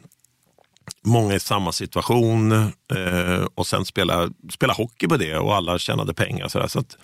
[1.02, 6.13] Många i samma situation eh, och sen spela, spela hockey på det och alla tjänade
[6.13, 6.47] pengar.
[6.47, 6.97] Så, där, så att,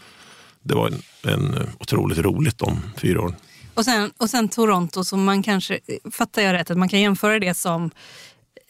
[0.63, 1.02] det var en,
[1.34, 3.36] en otroligt roligt de fyra åren.
[3.74, 5.80] Och sen, och sen Toronto, som man kanske,
[6.12, 7.91] fattar jag rätt, att man kan jämföra det som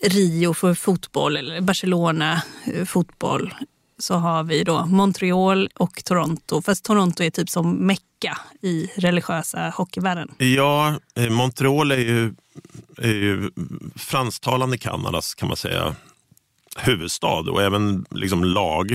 [0.03, 2.41] Rio för fotboll eller Barcelona
[2.73, 3.53] eh, fotboll.
[3.97, 6.61] Så har vi då Montreal och Toronto.
[6.61, 10.31] Fast Toronto är typ som Mecka i religiösa hockeyvärlden.
[10.37, 12.33] Ja, eh, Montreal är ju,
[12.97, 13.51] är ju
[13.95, 15.95] fransktalande Kanadas kan man säga
[16.77, 18.91] huvudstad och även liksom lag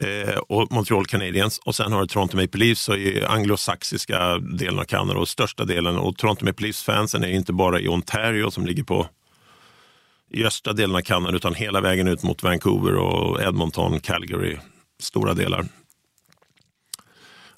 [0.00, 1.58] eh, och Montreal Canadiens.
[1.58, 5.64] Och sen har du Toronto Maple Leafs och i anglosaxiska delen av Kanada och största
[5.64, 5.98] delen.
[5.98, 9.08] Och Toronto Maple Leafs-fansen är inte bara i Ontario som ligger på
[10.32, 14.58] i östra delen av Kanada utan hela vägen ut mot Vancouver och Edmonton, Calgary,
[15.00, 15.66] stora delar.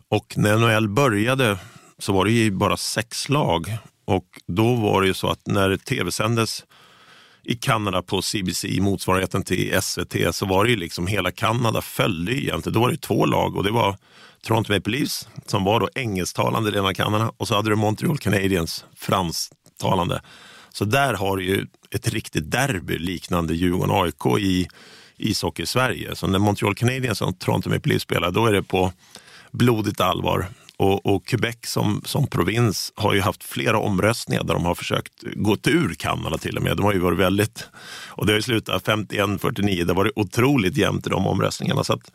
[0.09, 1.59] Och när NHL började
[1.99, 5.77] så var det ju bara sex lag och då var det ju så att när
[5.77, 6.65] tv sändes
[7.43, 12.33] i Kanada på CBC, motsvarigheten till SVT, så var det ju liksom hela Kanada följde
[12.33, 12.75] egentligen.
[12.75, 13.97] Då var det två lag och det var
[14.43, 18.19] Toronto Maple Leafs som var då engelsktalande delen av Kanada och så hade du Montreal
[18.19, 20.23] Canadiens fransktalande.
[20.75, 24.69] Så där har du ju ett riktigt derby liknande Djurgården-AIK i
[25.17, 26.15] ishockey-Sverige.
[26.15, 28.93] Så när Montreal Canadiens och Toronto Maple Leafs spelar, då är det på
[29.51, 30.47] blodigt allvar.
[30.77, 35.13] Och, och, Quebec som, som provins har ju haft flera omröstningar där de har försökt
[35.35, 36.77] gå ur Kanada till och med.
[36.77, 37.69] De har ju varit väldigt,
[38.09, 41.85] och det har ju slutat 51-49, det har varit otroligt jämnt i de omröstningarna.
[41.85, 42.13] Så att,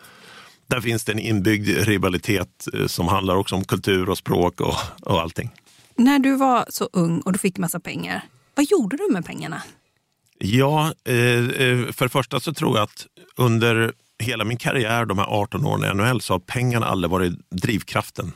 [0.67, 4.75] där finns det en inbyggd rivalitet eh, som handlar också om kultur och språk och,
[5.01, 5.49] och allting.
[5.95, 8.23] När du var så ung och du fick massa pengar,
[8.59, 9.61] vad gjorde du med pengarna?
[10.37, 15.17] Ja, eh, eh, för det första så tror jag att under hela min karriär, de
[15.17, 18.31] här 18 åren i NHL, så har pengarna aldrig varit drivkraften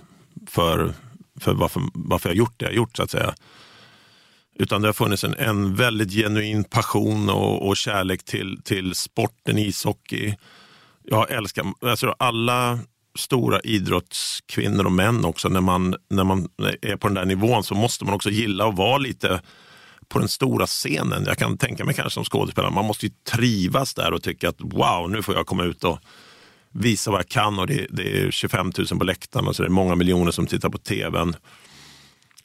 [0.48, 0.94] för,
[1.40, 3.36] för varför, varför jag gjort det jag gjort så att säga.
[4.56, 9.58] Utan det har funnits en, en väldigt genuin passion och, och kärlek till, till sporten
[9.58, 10.36] ishockey.
[11.04, 12.80] Jag älskar alltså alla
[13.20, 15.50] stora idrottskvinnor och män också.
[15.50, 16.48] När man, när man
[16.82, 19.42] är på den där nivån så måste man också gilla att vara lite
[20.14, 21.24] på den stora scenen.
[21.26, 24.62] Jag kan tänka mig kanske som skådespelare, man måste ju trivas där och tycka att
[24.62, 26.00] wow, nu får jag komma ut och
[26.72, 29.68] visa vad jag kan och det, det är 25 000 på läktaren och så är
[29.68, 31.36] det många miljoner som tittar på tvn.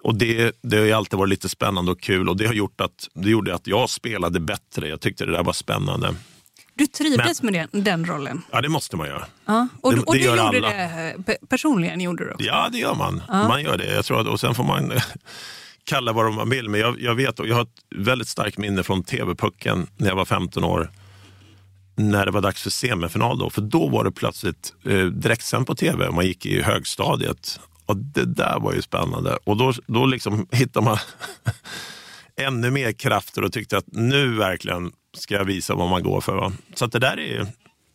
[0.03, 2.81] Och det, det har ju alltid varit lite spännande och kul och det har gjort
[2.81, 4.89] att, det gjorde att jag spelade bättre.
[4.89, 6.15] Jag tyckte det där var spännande.
[6.75, 8.43] Du trivdes Men, med den, den, rollen?
[8.51, 9.27] Ja, det måste man göra.
[9.47, 9.69] Ja.
[9.81, 10.69] Och, det, och det du gjorde alla.
[10.69, 12.01] det personligen?
[12.01, 12.47] Gjorde du också.
[12.47, 13.23] Ja, det gör man.
[13.29, 13.49] Ja.
[13.49, 13.95] Man gör det.
[13.95, 14.93] Jag tror att, och sen får man
[15.89, 18.83] kalla vad man vill, men jag, jag vet och jag har ett väldigt starkt minne
[18.83, 20.91] från TV-pucken när jag var 15 år
[21.97, 23.39] när det var dags för semifinal.
[23.39, 27.61] Då, för då var det plötsligt eh, direktsänd på tv och man gick i högstadiet.
[27.87, 29.39] Och det där var ju spännande.
[29.45, 30.99] Och då, då liksom hittade man
[32.37, 36.37] ännu mer krafter och tyckte att nu verkligen ska jag visa vad man går för.
[36.37, 36.53] Va?
[36.75, 37.47] Så att det där är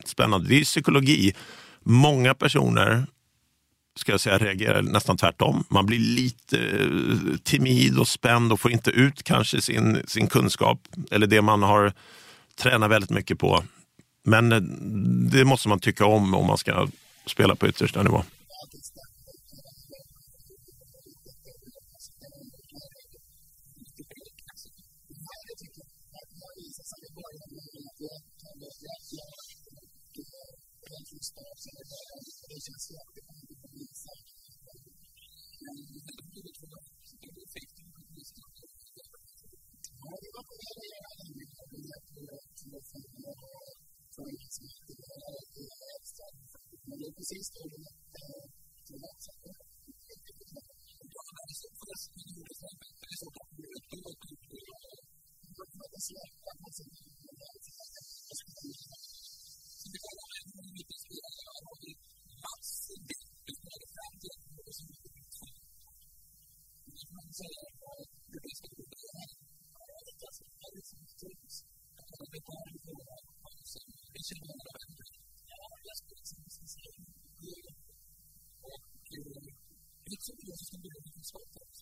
[0.06, 0.50] spännande.
[0.50, 1.34] Det är psykologi.
[1.84, 3.06] Många personer
[3.96, 5.64] ska jag säga, reagerar nästan tvärtom.
[5.70, 10.80] Man blir lite eh, timid och spänd och får inte ut kanske sin, sin kunskap
[11.12, 11.94] eller det man har
[12.56, 13.64] tränat väldigt mycket på.
[14.26, 14.62] Men eh,
[15.32, 16.88] det måste man tycka om om man ska
[17.26, 18.24] spela på yttersta nivå.
[80.24, 81.73] activity that you can do, you can stop that.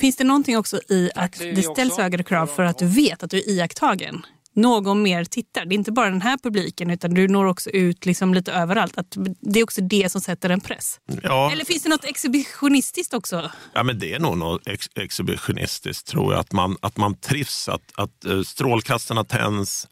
[0.00, 3.22] Finns det någonting också i att det, det ställs högre krav för att du vet
[3.22, 4.26] att du är iakttagen?
[4.52, 5.64] Någon mer tittar.
[5.64, 8.98] Det är inte bara den här publiken utan du når också ut liksom lite överallt.
[8.98, 11.00] Att det är också det som sätter en press.
[11.22, 11.52] Ja.
[11.52, 13.50] Eller finns det något exhibitionistiskt också?
[13.74, 16.40] Ja, men det är nog något ex exhibitionistiskt tror jag.
[16.40, 19.88] Att man, att man trivs, att, att uh, strålkastarna tänds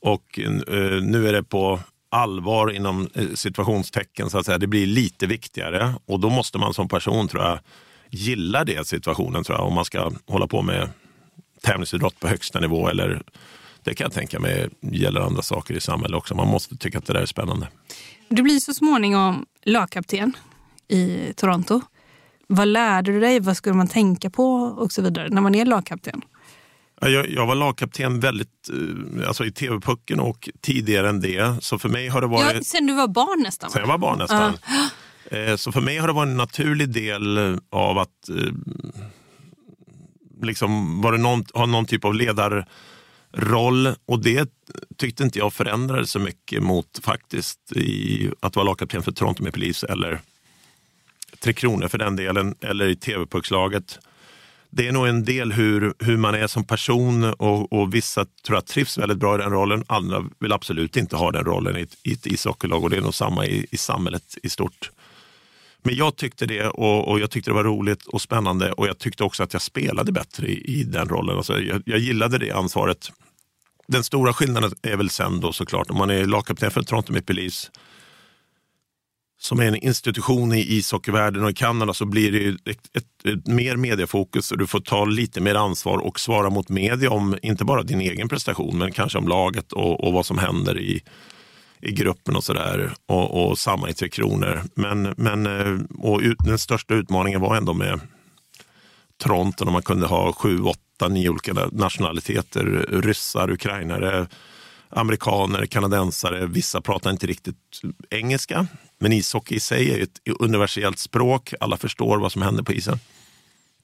[0.00, 1.80] och uh, nu är det på
[2.10, 4.30] allvar inom uh, situationstecken.
[4.30, 4.58] Så att säga.
[4.58, 7.58] Det blir lite viktigare och då måste man som person tror jag
[8.12, 10.88] gillar det situationen tror jag, om man ska hålla på med
[11.62, 12.88] tävlingsidrott på högsta nivå.
[12.88, 13.22] Eller,
[13.82, 16.34] det kan jag tänka mig gäller andra saker i samhället också.
[16.34, 17.68] Man måste tycka att det där är spännande.
[18.28, 20.32] Du blir så småningom lagkapten
[20.88, 21.80] i Toronto.
[22.46, 23.40] Vad lärde du dig?
[23.40, 26.22] Vad skulle man tänka på och så vidare när man är lagkapten?
[27.00, 31.64] Jag, jag var lagkapten väldigt, eh, alltså i TV-pucken och tidigare än det.
[31.64, 32.54] Så för mig har det varit...
[32.54, 33.70] Ja, sen du var barn nästan?
[33.70, 34.52] Sen jag var barn nästan.
[34.52, 34.58] Uh.
[35.30, 38.52] Eh, så för mig har det varit en naturlig del eh, av att eh,
[40.42, 44.50] liksom, var det någon, ha någon typ av ledarroll och det
[44.96, 49.56] tyckte inte jag förändrade så mycket mot faktiskt i, att vara lagkapten för Toronto med
[49.56, 50.20] Leafs eller
[51.38, 53.98] Tre Kronor för den delen, eller i TV-puckslaget.
[54.70, 58.56] Det är nog en del hur, hur man är som person och, och, vissa tror
[58.56, 59.84] jag trivs väldigt bra i den rollen.
[59.86, 63.00] Andra vill absolut inte ha den rollen i ett, i ett ishockeylag och det är
[63.00, 64.90] nog samma i, i samhället i stort.
[65.82, 68.98] Men jag tyckte det och, och, jag tyckte det var roligt och spännande och jag
[68.98, 71.36] tyckte också att jag spelade bättre i, i den rollen.
[71.36, 73.12] Alltså jag, jag gillade det ansvaret.
[73.88, 77.34] Den stora skillnaden är väl sen då såklart om man är lagkapten för Toronto Maple
[77.34, 77.70] Leafs
[79.42, 83.46] som är en institution i ishockeyvärlden och i Kanada så blir det ett, ett, ett,
[83.46, 87.64] mer mediefokus och du får ta lite mer ansvar och svara mot media om inte
[87.64, 91.02] bara din egen prestation men kanske om laget och, och vad som händer i,
[91.82, 92.92] i gruppen och sådär.
[93.06, 94.62] Och, och samma i Tre Kronor.
[94.74, 98.00] Men, men eh, och ut, den största utmaningen var ändå med
[99.16, 102.86] Toronto när man kunde ha sju, åtta, nio olika nationaliteter.
[102.90, 104.26] Ryssar, ukrainare,
[104.88, 106.46] amerikaner, kanadensare.
[106.46, 107.56] Vissa pratar inte riktigt
[108.10, 108.66] engelska.
[108.98, 111.54] Men ishockey i sig är ett universellt språk.
[111.60, 112.98] Alla förstår vad som händer på isen.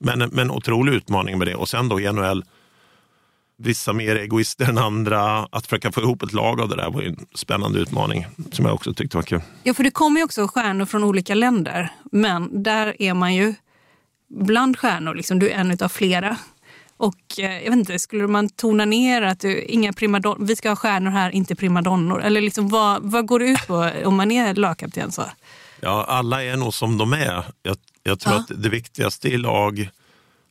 [0.01, 1.55] Men, men otrolig utmaning med det.
[1.55, 2.45] Och sen då i NHL,
[3.59, 5.49] vissa mer egoister än andra.
[5.51, 8.75] Att försöka få ihop ett lag av det där var en spännande utmaning som jag
[8.75, 9.41] också tyckte var kul.
[9.63, 11.93] Ja, för det kommer ju också stjärnor från olika länder.
[12.13, 13.55] Men där är man ju
[14.31, 15.15] bland stjärnor.
[15.15, 15.39] Liksom.
[15.39, 16.37] Du är en av flera.
[16.97, 20.69] Och eh, jag vet inte, skulle man tona ner att du, inga primadon vi ska
[20.69, 22.23] ha stjärnor här, inte primadonnor?
[22.23, 25.13] Eller liksom, vad, vad går det ut på om man är lagkapten?
[25.13, 25.25] Så?
[25.81, 27.45] Ja, alla är nog som de är.
[27.63, 28.41] Jag, jag tror Ja.
[28.41, 29.91] att det viktigaste i lag,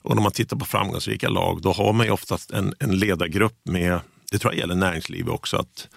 [0.08, 3.60] och när man tittar på framgångsrika lag, då har man ju oftast en, en ledargrupp
[3.64, 4.00] med,
[4.32, 5.88] det tror jag gäller näringslivet också, att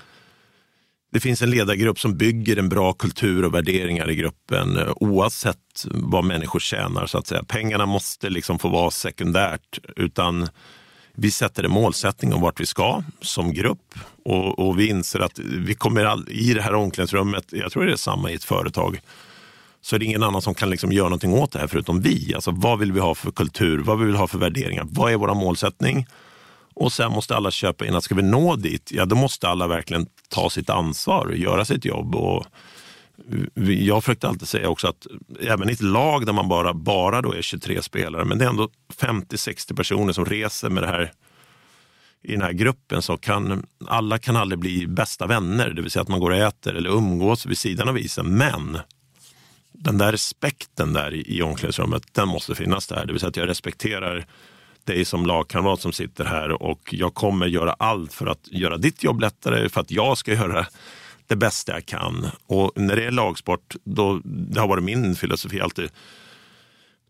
[1.12, 5.58] det finns en ledargrupp som bygger en bra kultur och värderingar i gruppen eh, oavsett
[5.84, 7.06] vad människor tjänar.
[7.06, 7.44] så att säga.
[7.44, 10.48] Pengarna måste liksom få vara sekundärt, utan
[11.14, 13.94] vi sätter en målsättning om vart vi ska som grupp
[14.24, 17.92] och, och vi inser att vi kommer all, i det här omklädningsrummet, jag tror det
[17.92, 19.00] är samma i ett företag,
[19.80, 22.34] så är det ingen annan som kan liksom göra någonting åt det här förutom vi.
[22.34, 23.78] Alltså, vad vill vi ha för kultur?
[23.78, 24.86] Vad vill vi ha för värderingar?
[24.90, 26.06] Vad är vår målsättning?
[26.74, 29.66] Och sen måste alla köpa in att ska vi nå dit, ja då måste alla
[29.66, 32.14] verkligen ta sitt ansvar och göra sitt jobb.
[32.14, 32.46] Och
[33.64, 35.06] jag försökte alltid säga också att
[35.40, 38.48] även i ett lag där man bara, bara då är 23 spelare, men det är
[38.48, 38.68] ändå
[39.00, 41.12] 50-60 personer som reser med det här
[42.22, 46.02] i den här gruppen så kan alla kan aldrig bli bästa vänner, det vill säga
[46.02, 48.36] att man går och äter eller umgås vid sidan av isen.
[48.36, 48.78] Men
[49.82, 53.06] den där respekten där i, i omklädningsrummet, den måste finnas där.
[53.06, 54.26] Det vill säga att jag respekterar
[54.84, 59.04] dig som lagkamrat som sitter här och jag kommer göra allt för att göra ditt
[59.04, 60.66] jobb lättare, för att jag ska göra
[61.26, 62.26] det bästa jag kan.
[62.46, 65.90] Och när det är lagsport, då, det har varit min filosofi alltid,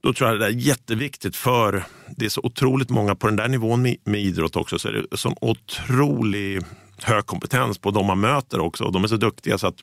[0.03, 1.85] då tror jag det är jätteviktigt för
[2.17, 5.07] det är så otroligt många på den där nivån med, med idrott också, så är
[5.11, 6.63] det sån otrolig
[7.03, 9.83] hög kompetens på de man möter också och de är så duktiga så att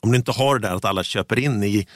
[0.00, 1.86] om du inte har det där att alla köper in i,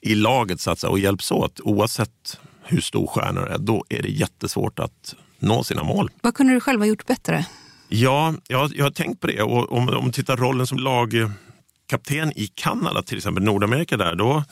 [0.00, 4.02] i laget så att säga, och hjälps åt oavsett hur stor stjärnor är, då är
[4.02, 6.10] det jättesvårt att nå sina mål.
[6.22, 7.46] Vad kunde du själv ha gjort bättre?
[7.88, 9.42] Ja, jag, jag har tänkt på det.
[9.42, 14.44] Och om, om du tittar rollen som lagkapten i Kanada, till exempel Nordamerika där, då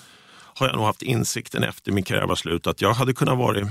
[0.55, 3.69] har jag nog haft insikten efter min karriär var slut att jag hade kunnat vara,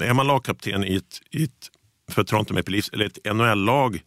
[0.00, 1.70] är man lagkapten i ett, i ett
[2.10, 4.02] för Toronto Maple Leafs eller ett NHL-lag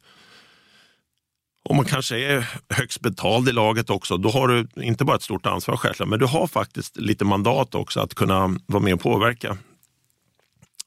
[1.64, 5.24] och man kanske är högst betald i laget också, då har du inte bara ett
[5.24, 9.02] stort ansvar självklart, men du har faktiskt lite mandat också att kunna vara med och
[9.02, 9.58] påverka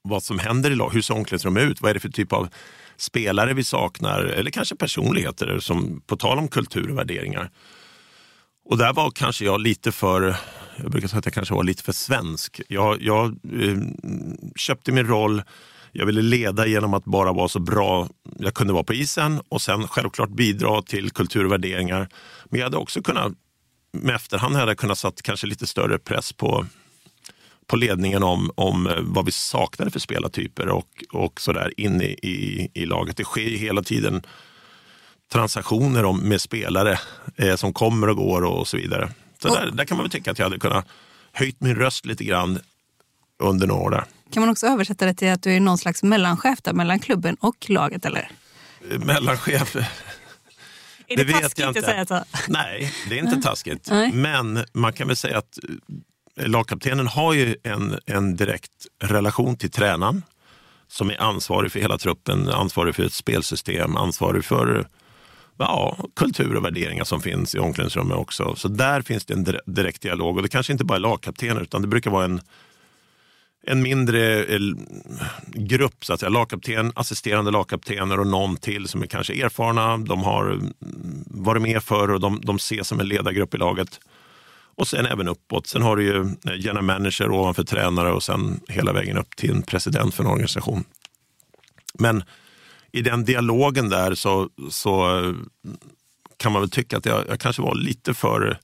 [0.01, 0.95] vad som händer i laget.
[0.95, 1.81] Hur ser omklädningsrummet ut?
[1.81, 2.49] Vad är det för typ av
[2.97, 4.19] spelare vi saknar?
[4.19, 7.51] Eller kanske personligheter, som, på tal om kultur och värderingar.
[8.65, 10.35] Och där var kanske jag lite för,
[10.77, 12.61] jag brukar säga att jag kanske var lite för svensk.
[12.67, 13.77] Jag, jag eh,
[14.55, 15.41] köpte min roll,
[15.93, 18.07] jag ville leda genom att bara vara så bra
[18.39, 22.09] jag kunde vara på isen och sen självklart bidra till kultur och värderingar.
[22.45, 23.33] Men jag hade också kunnat,
[23.91, 26.65] med efterhand hade jag kunnat satt kanske lite större press på
[27.67, 32.13] på ledningen om, om eh, vad vi saknade för spelartyper och, och sådär inne i,
[32.21, 33.17] i, i laget.
[33.17, 34.23] Det sker ju hela tiden
[35.31, 36.99] transaktioner om, med spelare
[37.35, 39.09] eh, som kommer och går och, så vidare.
[39.41, 40.87] Så där, där kan man väl tycka att jag hade kunnat
[41.31, 42.59] höjt min röst lite grann
[43.39, 44.03] under några år där.
[44.33, 47.35] Kan man också översätta det till att du är någon slags mellanchef där mellan klubben
[47.39, 48.05] och laget?
[48.05, 48.29] Eller?
[48.99, 49.85] Mellanchef, Är
[51.07, 51.89] Det det, vet jag att inte.
[51.89, 52.23] säga så?
[52.47, 53.87] nej det är inte taskigt.
[53.91, 54.11] Nej.
[54.13, 55.59] Men man kan väl säga att
[56.37, 58.71] eh, lagkaptenen har ju en, en direkt
[59.03, 60.23] relation till tränaren
[60.87, 64.87] som är ansvarig för hela truppen, ansvarig för ett spelsystem, ansvarig för
[65.57, 68.55] ja, kultur och värderingar som finns i omklädningsrummet också.
[68.55, 71.61] Så där finns det en dire- direkt dialog och det kanske inte bara är lagkaptener
[71.61, 72.41] utan det brukar vara en,
[73.67, 74.59] en mindre eh,
[75.53, 76.29] grupp, så att säga.
[76.29, 79.97] lagkapten, assisterande lagkaptener och någon till som är kanske erfarna.
[79.97, 80.73] De har mm,
[81.25, 83.99] varit med förr och de, de ses som en ledargrupp i laget.
[84.75, 85.67] Och sen även uppåt.
[85.67, 89.51] Sen har du ju eh, general manager ovanför tränare och sen hela vägen upp till
[89.51, 90.83] en president för en organisation.
[91.93, 92.23] Men
[92.91, 95.33] i den dialogen där så, så eh,
[96.37, 98.59] kan man väl tycka att jag, jag kanske var lite för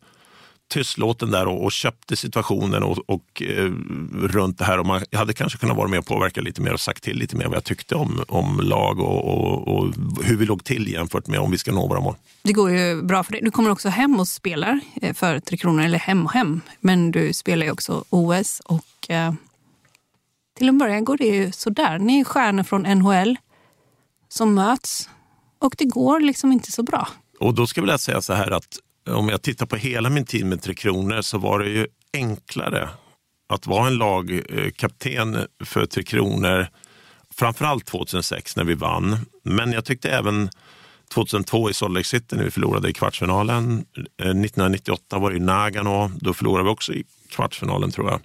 [0.69, 3.71] tystlåten där och, och köpte situationen och, och eh,
[4.13, 4.77] runt det här.
[4.77, 7.35] Och man, hade kanske kunnat vara med och påverka lite mer och sagt till lite
[7.35, 9.93] mer vad jag tyckte om, om lag och, och, och
[10.23, 12.15] hur vi låg till jämfört med om vi ska nå våra mål.
[12.41, 13.41] Det går ju bra för dig.
[13.41, 16.61] Du kommer också hem och spelar eh, för Tre Kronor, eller hem och hem.
[16.79, 19.33] Men du spelar ju också OS och eh,
[20.57, 21.99] till en början går det ju sådär.
[21.99, 23.37] Ni är stjärnor från NHL
[24.29, 25.09] som möts
[25.59, 27.07] och det går liksom inte så bra.
[27.39, 28.79] Och då ska jag vilja säga så här att
[29.09, 32.89] om jag tittar på hela min tid med Tre Kronor så var det ju enklare
[33.53, 36.67] att vara en lagkapten för Tre Kronor.
[37.35, 39.17] Framförallt 2006 när vi vann.
[39.43, 40.49] Men jag tyckte även
[41.13, 43.85] 2002 i Salt Lake City när vi förlorade i kvartsfinalen.
[43.97, 46.11] Eh, 1998 var det i Nagano.
[46.21, 48.21] Då förlorade vi också i kvartsfinalen tror jag.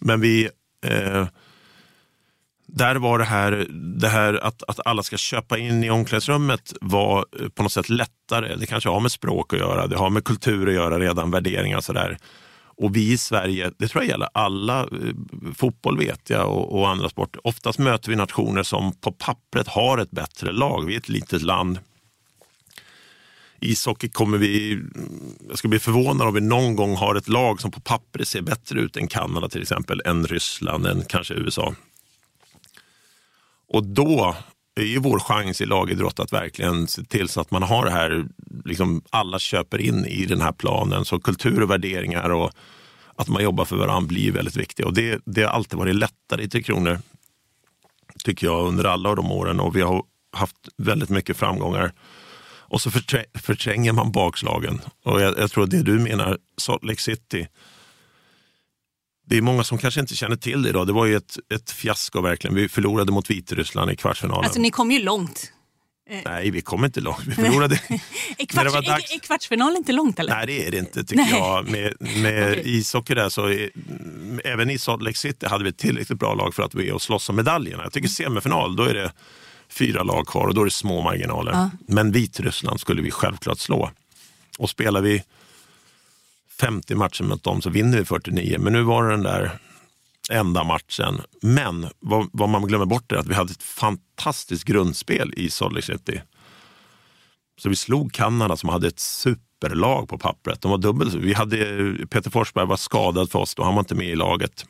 [0.00, 0.48] Men vi,
[0.86, 1.26] eh,
[2.68, 7.26] där var det här, det här att, att alla ska köpa in i omklädningsrummet var
[7.40, 8.56] eh, på något sätt lättare.
[8.56, 11.76] Det kanske har med språk att göra, det har med kultur att göra redan, värderingar
[11.76, 12.18] och sådär.
[12.80, 14.88] Och vi i Sverige, det tror jag gäller alla, eh,
[15.54, 17.46] fotboll vet jag och, och, andra sporter.
[17.46, 20.86] Oftast möter vi nationer som på pappret har ett bättre lag.
[20.86, 21.78] Vi är ett litet land.
[23.60, 24.82] Ishockey kommer vi,
[25.48, 28.42] jag skulle bli förvånad om vi någon gång har ett lag som på pappret ser
[28.42, 31.74] bättre ut än Kanada till exempel, än Ryssland, än kanske USA.
[33.68, 34.36] Och då
[34.74, 37.90] är ju vår chans i lagidrott att verkligen se till så att man har det
[37.90, 38.26] här,
[38.64, 41.04] liksom alla köper in i den här planen.
[41.04, 42.52] Så kultur och värderingar och
[43.16, 44.86] att man jobbar för varandra blir väldigt viktigt.
[44.86, 46.98] Och det, det har alltid varit lättare i Tre Kronor,
[48.24, 49.60] tycker jag, under alla de åren.
[49.60, 50.02] Och vi har
[50.32, 51.92] haft väldigt mycket framgångar.
[52.70, 52.90] Och så
[53.34, 54.80] förtränger man bakslagen.
[55.04, 57.48] Och jag, jag tror det du menar, Salt Lake City,
[59.28, 60.86] det är många som kanske inte känner till det idag.
[60.86, 62.56] Det var ju ett, ett fiasko verkligen.
[62.56, 64.44] Vi förlorade mot Vitryssland i kvartsfinalen.
[64.44, 65.52] Alltså ni kom ju långt.
[66.10, 66.18] Eh.
[66.24, 67.26] Nej, vi kom inte långt.
[67.26, 67.74] Vi förlorade.
[68.38, 69.12] är, kvarts, dags...
[69.12, 70.34] är kvartsfinal inte långt eller?
[70.34, 71.30] Nej, det är det inte tycker Nej.
[71.30, 71.70] jag.
[71.70, 72.62] Med, med okay.
[72.64, 73.70] ishockey där så, är,
[74.44, 76.94] även i Salt Lake City hade vi ett tillräckligt bra lag för att vi är
[76.94, 77.82] och slåss om medaljerna.
[77.82, 79.12] Jag tycker semifinal, då är det
[79.68, 81.52] fyra lag kvar och då är det små marginaler.
[81.52, 81.70] Ja.
[81.86, 83.90] Men Vitryssland skulle vi självklart slå.
[84.58, 85.22] Och spelar vi
[86.60, 88.56] 50 matcher mot dem så vinner vi 49.
[88.58, 89.58] Men nu var det den där
[90.30, 91.20] enda matchen.
[91.42, 95.74] Men vad, vad man glömmer bort är att vi hade ett fantastiskt grundspel i Salt
[95.74, 96.20] Lake City.
[97.58, 100.60] Så vi slog Kanada som hade ett superlag på pappret.
[100.60, 101.56] De var dubbelt vi hade,
[102.10, 104.66] Peter Forsberg var skadad för oss då, han var inte med i laget.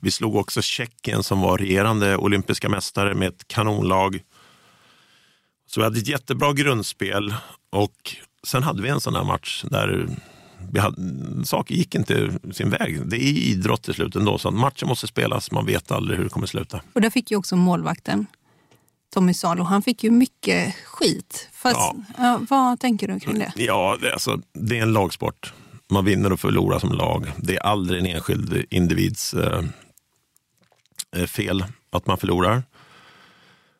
[0.00, 4.20] Vi slog också Tjeckien som var regerande olympiska mästare med ett kanonlag.
[5.66, 7.34] Så vi hade ett jättebra grundspel
[7.70, 8.16] och
[8.46, 10.08] sen hade vi en sån här match där
[10.72, 10.96] vi hade,
[11.44, 13.06] saker gick inte sin väg.
[13.06, 15.50] Det är idrott till slut ändå, så matchen måste spelas.
[15.50, 16.80] Man vet aldrig hur det kommer sluta.
[16.92, 18.26] Och där fick ju också målvakten
[19.14, 21.48] Tommy Salo, han fick ju mycket skit.
[21.52, 22.40] Fast, ja.
[22.50, 23.52] Vad tänker du kring det?
[23.56, 25.52] Ja, det, alltså, det är en lagsport.
[25.90, 27.32] Man vinner och förlorar som lag.
[27.36, 29.64] Det är aldrig en enskild individs eh,
[31.16, 32.62] eh fel att man förlorar.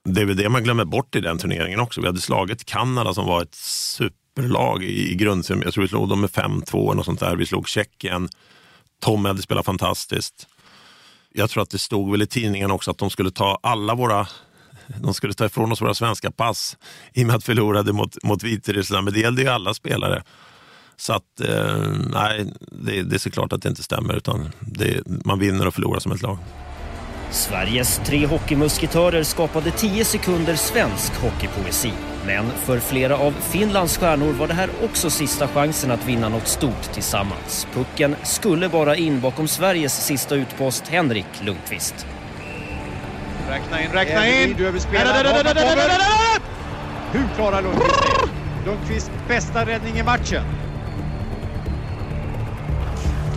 [0.04, 2.00] Det är väl det man glömmer bort i den turneringen också.
[2.00, 5.62] Vi hade slagit Kanada som var ett super superlag i, i grundserien.
[5.64, 7.36] Jag tror vi slog dem med 5-2 eller något sånt där.
[7.36, 8.28] Vi slog Tjeckien.
[9.00, 10.46] Tommy hade spelat fantastiskt.
[11.34, 14.26] Jag tror att det stod väl i tidningen också att de skulle ta alla våra
[15.02, 16.76] de skulle ta ifrån oss våra svenska pass
[17.12, 19.04] i och med att vi förlorade mot, mot Vitryssland.
[19.04, 20.22] Men det gällde ju alla spelare.
[20.96, 21.76] Så att, eh,
[22.12, 24.16] nej, det, det är såklart att det inte stämmer.
[24.16, 26.38] utan det, Man vinner och förlorar som ett lag.
[27.32, 31.92] Sveriges tre hockeymusketörer skapade 10 sekunder svensk hockeypoesi.
[32.26, 36.48] Men för flera av Finlands stjärnor var det här också sista chansen att vinna något
[36.48, 37.66] stort tillsammans.
[37.74, 42.06] Pucken skulle vara in bakom Sveriges sista utpost Henrik Lundqvist.
[43.48, 44.56] Räkna in, räkna in!
[44.56, 44.64] Du
[47.12, 48.68] Hur klarar Lundqvist det?
[48.70, 50.44] Lundqvist bästa räddning i matchen.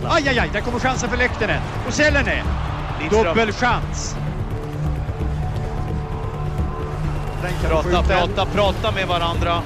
[0.08, 1.60] Aj, aj, aj, där kommer chansen för Lehtinen.
[1.86, 2.42] Och Selene.
[3.10, 4.16] Dubbelchans.
[7.68, 9.62] Prata, prata, prata med varandra.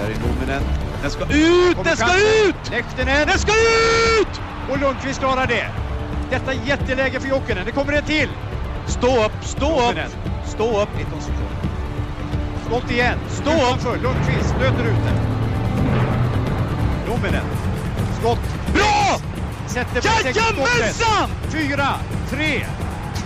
[0.00, 0.62] Där är Numminen.
[1.02, 1.76] Den ska ut!
[1.84, 2.16] Den ska
[2.46, 2.70] ut!
[2.70, 3.26] Lehtinen.
[3.26, 4.40] Den ska ut!
[4.70, 5.68] Och Lundqvist klarar det.
[6.30, 7.64] Detta jätteläge för Jokinen.
[7.66, 8.28] Det kommer en till.
[8.86, 9.98] Stå upp, stå upp!
[10.46, 10.88] Stå upp!
[12.66, 13.18] Skott igen.
[13.28, 13.80] Stå upp!
[13.82, 15.16] För Lundqvist löter ut den.
[17.08, 17.44] Numminen.
[18.20, 18.40] Skott.
[18.74, 19.18] Bra!
[19.66, 21.28] Sätter Jajamensan!
[21.50, 21.88] Fyra,
[22.30, 22.66] tre,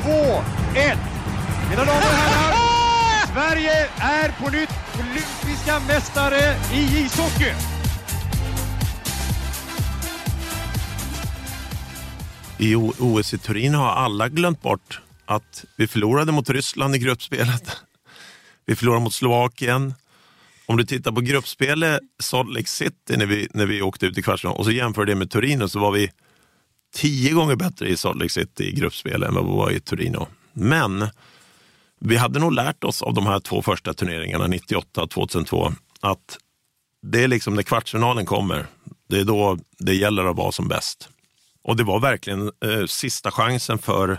[0.09, 0.43] två,
[0.75, 0.99] ett.
[1.71, 3.27] Mina damer och herrar.
[3.33, 7.53] Sverige är på nytt olympiska mästare i ishockey!
[12.59, 17.77] I OS i Turin har alla glömt bort att vi förlorade mot Ryssland i gruppspelet.
[18.67, 19.95] Vi förlorade mot Slovakien.
[20.67, 24.23] Om du tittar på gruppspelet Salt Lake City när vi, när vi åkte ut i
[24.23, 26.11] kvartsfinal och så jämför det med Torino så var vi
[26.95, 30.27] tio gånger bättre i Salt Lake City i gruppspel än vad vi var i Torino.
[30.53, 31.09] Men
[32.01, 36.39] vi hade nog lärt oss av de här två första turneringarna, 98 och 2002, att
[37.03, 38.67] det är liksom när kvartsfinalen kommer,
[39.09, 41.09] det är då det gäller att vara som bäst.
[41.63, 44.19] Och det var verkligen eh, sista chansen för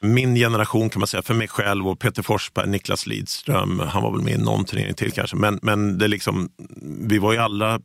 [0.00, 4.12] min generation kan man säga, för mig själv och Peter Forsberg, Niklas Lidström, han var
[4.12, 6.48] väl med i någon turnering till kanske, men, men det liksom,
[7.08, 7.80] vi var ju alla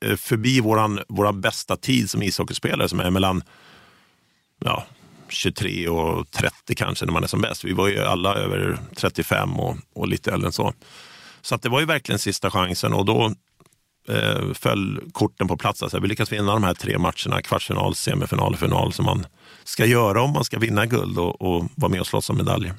[0.00, 3.42] Eh, förbi våran, våran bästa tid som ishockeyspelare som är mellan
[4.64, 4.86] ja,
[5.28, 7.64] 23 och 30 kanske när man är som bäst.
[7.64, 10.72] Vi var ju alla över 35 och, och lite äldre än så.
[11.40, 13.34] Så att det var ju verkligen sista chansen och då
[14.08, 15.82] eh, föll korten på plats.
[15.82, 19.26] Alltså, vi lyckas vinna de här tre matcherna, kvartsfinal, semifinal och final, som man
[19.64, 22.74] ska göra om man ska vinna guld och, och vara med och slåss om medaljer.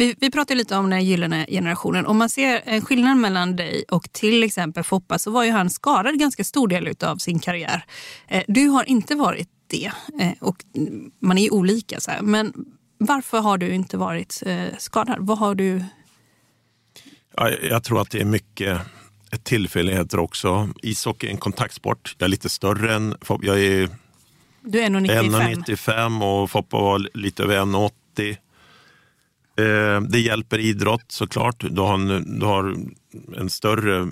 [0.00, 2.06] Vi, vi pratade lite om den gyllene generationen.
[2.06, 5.70] Om man ser en skillnad mellan dig och till exempel Foppa så var ju han
[5.70, 7.84] skadad ganska stor del av sin karriär.
[8.28, 10.56] Eh, du har inte varit det eh, och
[11.18, 12.00] man är ju olika.
[12.00, 12.22] Så här.
[12.22, 12.52] Men
[12.98, 15.16] varför har du inte varit eh, skadad?
[15.20, 15.84] Vad har du...
[17.36, 18.80] Ja, jag tror att det är mycket
[19.42, 20.68] tillfälligheter också.
[20.82, 22.14] Ishockey är en kontaktsport.
[22.18, 23.46] Jag är lite större än Foppa.
[23.46, 23.88] Jag är
[24.62, 25.64] Du är 1,95.
[25.64, 28.36] 1,95 och Foppa var lite över 1,80.
[29.56, 31.64] Eh, Det hjälper idrott såklart.
[31.70, 32.76] Du har, en, du har
[33.36, 34.08] en större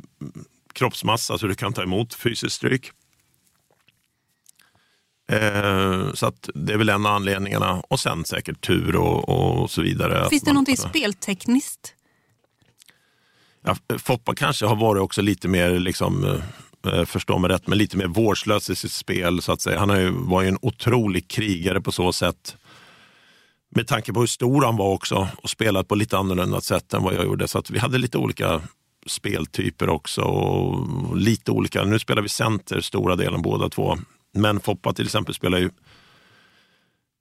[0.73, 2.91] kroppsmassa så du kan ta emot fysiskt stryk.
[5.33, 7.83] Eh, Så att det är väl en av anledningarna.
[7.89, 9.29] Och sen säkert tur och,
[9.63, 10.29] och så vidare.
[10.31, 11.95] Finns det någonting speltekniskt?
[13.65, 16.41] Ja, Foppa kanske har varit också lite mer, liksom,
[16.87, 19.43] eh, förstå mig rätt, men lite mer vårdslös i sitt spel.
[19.43, 19.79] så att säga.
[19.79, 22.57] Han har ju, var ju en otrolig krigare på så sätt.
[23.71, 27.03] Med tanke på hur stor han var också och spelat på lite annorlunda sätt än
[27.03, 27.49] vad jag gjorde.
[27.49, 28.61] Så att vi hade lite olika
[29.07, 30.21] speltyper också.
[30.23, 31.85] Och lite olika.
[31.85, 33.99] Nu spelar vi center stora delen båda två.
[34.33, 35.71] Men Foppa till exempel spelar ju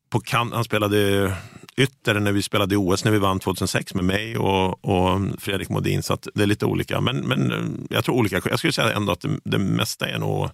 [0.10, 1.34] på kan, han spelade
[1.78, 5.70] ytter när vi spelade i OS när vi vann 2006 med mig och, och Fredrik
[5.70, 6.04] Modin.
[6.04, 7.02] Så att det är lite olika.
[7.02, 8.42] Men, men jag tror olika.
[8.50, 10.50] Jag skulle säga ändå att det, det mesta är nog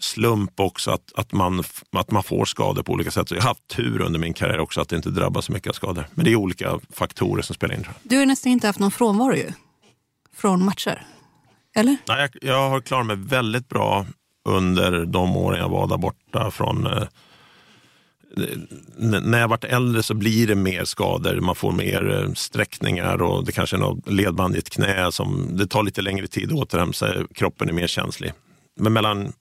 [0.00, 3.28] slump också, att, att, man, att man får skador på olika sätt.
[3.28, 5.68] Så jag har haft tur under min karriär också att det inte drabbas så mycket
[5.68, 6.06] av skador.
[6.14, 7.86] Men det är olika faktorer som spelar in.
[8.02, 9.52] Du har nästan inte haft någon frånvaro ju.
[10.36, 11.06] Från matcher.
[11.76, 11.96] Eller?
[12.08, 14.06] Nej, jag, jag har klarat mig väldigt bra
[14.48, 16.50] under de åren jag var där borta.
[16.50, 17.02] Från, eh,
[18.98, 21.40] när jag varit äldre så blir det mer skador.
[21.40, 25.12] Man får mer eh, sträckningar och det kanske är något ledband i ett knä.
[25.12, 27.26] Som, det tar lite längre tid att återhämta sig.
[27.34, 28.32] Kroppen är mer känslig.
[28.80, 29.32] Men mellan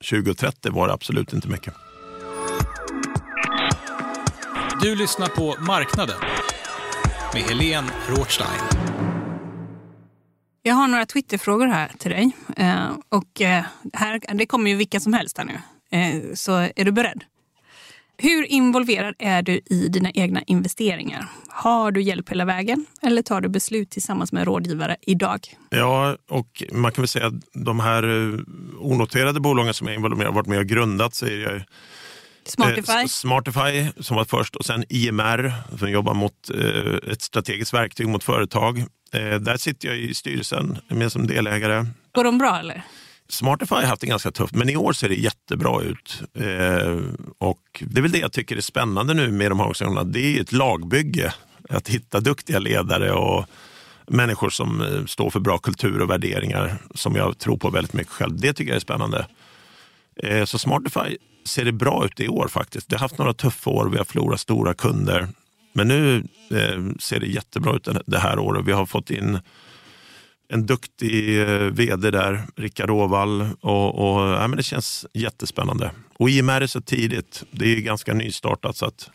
[0.00, 1.74] 20 och 30 var det absolut inte mycket.
[4.82, 6.16] Du lyssnar på Marknaden
[7.34, 8.60] med Helene Rothstein.
[10.62, 12.30] Jag har några Twitterfrågor här till dig.
[12.56, 15.60] Eh, och eh, här, det kommer ju vilka som helst här nu.
[15.98, 17.24] Eh, så är du beredd?
[18.20, 21.28] Hur involverad är du i dina egna investeringar?
[21.48, 25.40] Har du hjälp hela vägen eller tar du beslut tillsammans med rådgivare idag?
[25.70, 28.38] Ja, och man kan väl säga att de här eh,
[28.78, 31.62] onoterade bolagen som jag involverat har varit med och grundat är jag
[32.44, 32.92] Smartify?
[32.92, 38.08] Eh, Smartify som var först och sen IMR som jobbar mot eh, ett strategiskt verktyg
[38.08, 38.78] mot företag.
[39.12, 41.86] Eh, där sitter jag i styrelsen med som delägare.
[42.12, 42.84] Går de bra eller?
[43.30, 46.22] Smartify har haft det ganska tufft, men i år ser det jättebra ut.
[46.34, 46.98] Eh,
[47.38, 50.04] och Det är väl det jag tycker är spännande nu med de här organisationerna.
[50.04, 51.34] Det är ett lagbygge.
[51.70, 53.46] Att hitta duktiga ledare och
[54.06, 58.12] människor som eh, står för bra kultur och värderingar som jag tror på väldigt mycket
[58.12, 58.40] själv.
[58.40, 59.26] Det tycker jag är spännande.
[60.16, 61.16] Eh, så Smartify
[61.46, 62.88] ser det bra ut i år faktiskt.
[62.88, 65.28] Det har haft några tuffa år, vi har förlorat stora kunder.
[65.72, 66.16] Men nu
[66.50, 68.64] eh, ser det jättebra ut det här året.
[68.66, 69.38] Vi har fått in
[70.48, 73.48] en duktig eh, vd där, Rickard Åvall.
[73.60, 75.90] Och, och, ja, men det känns jättespännande.
[76.18, 77.42] Och IMR är så tidigt.
[77.50, 78.76] Det är ganska nystartat.
[78.76, 79.10] Så att,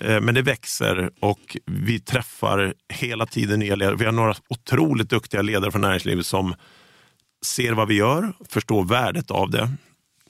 [0.00, 3.96] eh, men det växer och vi träffar hela tiden nya ledare.
[3.96, 6.54] Vi har några otroligt duktiga ledare från näringslivet som
[7.46, 9.70] ser vad vi gör, förstår värdet av det.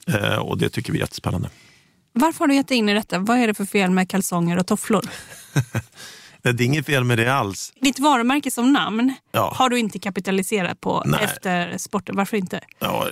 [0.08, 1.50] Eh, och det tycker vi är jättespännande.
[2.12, 3.18] Varför har du gett dig in i detta?
[3.18, 5.04] Vad är det för fel med kalsonger och tofflor?
[6.43, 7.72] Det är inget fel med det alls.
[7.80, 9.53] Ditt varumärke som namn Ja.
[9.57, 11.20] har du inte kapitaliserat på Nej.
[11.24, 12.16] efter sporten.
[12.16, 12.61] Varför inte?
[12.78, 13.07] Ja,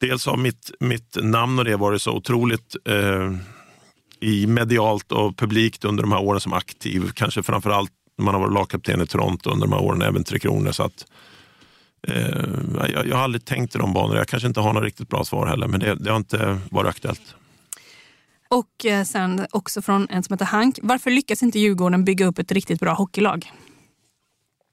[0.00, 3.32] dels har mitt, mitt namn och det varit så otroligt eh,
[4.20, 7.10] i medialt och publikt under de här åren som aktiv.
[7.14, 10.38] Kanske framförallt när man har varit lagkapten i Toronto under de här åren, även Tre
[10.38, 10.72] Kronor.
[10.72, 11.06] Så att,
[12.08, 14.18] eh, jag, jag har aldrig tänkt i de banorna.
[14.18, 16.88] Jag kanske inte har något riktigt bra svar heller, men det, det har inte varit
[16.88, 17.34] aktuellt.
[18.54, 20.78] Och eh, sen också från en som heter Hank.
[20.82, 23.52] Varför lyckas inte Djurgården bygga upp ett riktigt bra hockeylag?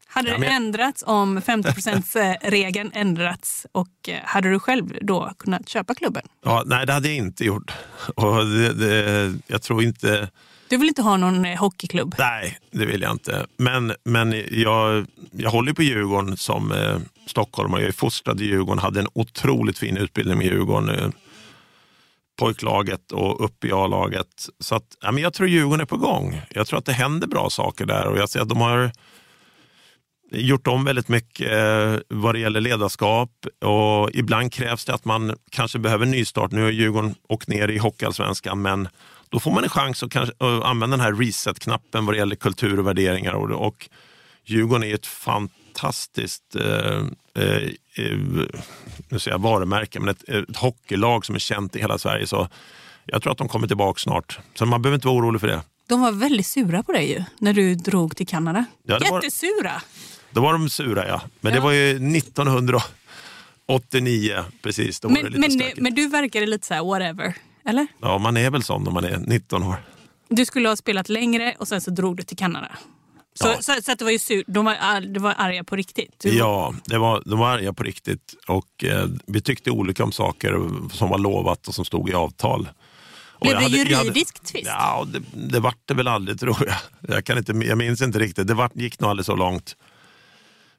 [0.07, 4.97] Hade Ja, det men jag- ändrats om 50% regeln ändrats och eh, hade du själv
[5.01, 6.23] då kunnat köpa klubben?
[6.45, 7.71] Ja, nej, det hade jag inte gjort.
[8.15, 10.29] Och det, det, jag tror inte...
[10.69, 12.15] Du vill inte ha någon eh, hockeyklubb?
[12.17, 13.45] Nej, det vill jag inte.
[13.57, 17.81] Men, men jag, jag håller på Djurgården som eh, stockholmare.
[17.81, 21.13] Jag är fostrad i Djurgården, hade en otroligt fin utbildning med Djurgården.
[22.41, 24.27] Pojklaget och upp i A-laget.
[24.59, 26.41] Så att, ja, men jag tror Djurgården är på gång.
[26.49, 28.91] Jag tror att det händer bra saker där och jag ser att de har
[30.31, 33.31] gjort om väldigt mycket eh, vad det gäller ledarskap
[33.65, 36.51] och ibland krävs det att man kanske behöver en nystart.
[36.51, 38.87] Nu har Djurgården åkt ner i Hockeyallsvenskan men
[39.29, 42.35] då får man en chans att kanske, att använda den här reset-knappen vad det gäller
[42.35, 43.33] kultur och värderingar.
[43.33, 43.89] Och, och
[44.45, 46.97] Djurgården är ett fantastiskt fantastiskt eh,
[47.43, 47.63] eh,
[47.95, 48.17] eh,
[49.09, 52.27] nu säger jag varumärke, men ett, ett hockeylag som är känt i hela Sverige.
[52.27, 52.47] Så
[53.05, 54.39] jag tror att de kommer tillbaka snart.
[54.53, 55.61] Så man behöver inte vara orolig för det.
[55.87, 58.65] De var väldigt sura på dig ju, när du drog till Kanada.
[58.83, 59.81] Ja, det var- Jättesura!
[60.31, 61.21] Då var de sura ja.
[61.41, 61.63] Men det Ja.
[61.63, 64.99] var ju 1989 precis.
[64.99, 65.81] Då var det Men, lite men, stökigt.
[65.81, 67.87] men du verkade lite så här whatever, eller?
[68.01, 69.75] Ja, man är väl sån när man är 19 år.
[70.29, 72.71] Du skulle ha spelat längre och sen så drog du till Kanada.
[73.33, 73.61] Så, Ja.
[73.61, 76.21] så, så att det var ju sur, de var, ar- de var arga på riktigt.
[76.25, 80.57] Ja, det var, de var arga på riktigt och eh, vi tyckte olika om saker
[80.93, 82.69] som var lovat och som stod i avtal.
[83.41, 84.65] Blev det hade- jag hade- juridisk tvist?
[84.67, 87.15] Ja, det, det vart det väl aldrig tror jag.
[87.15, 89.75] Jag, kan inte, jag minns inte riktigt, det vart, gick nog aldrig så långt.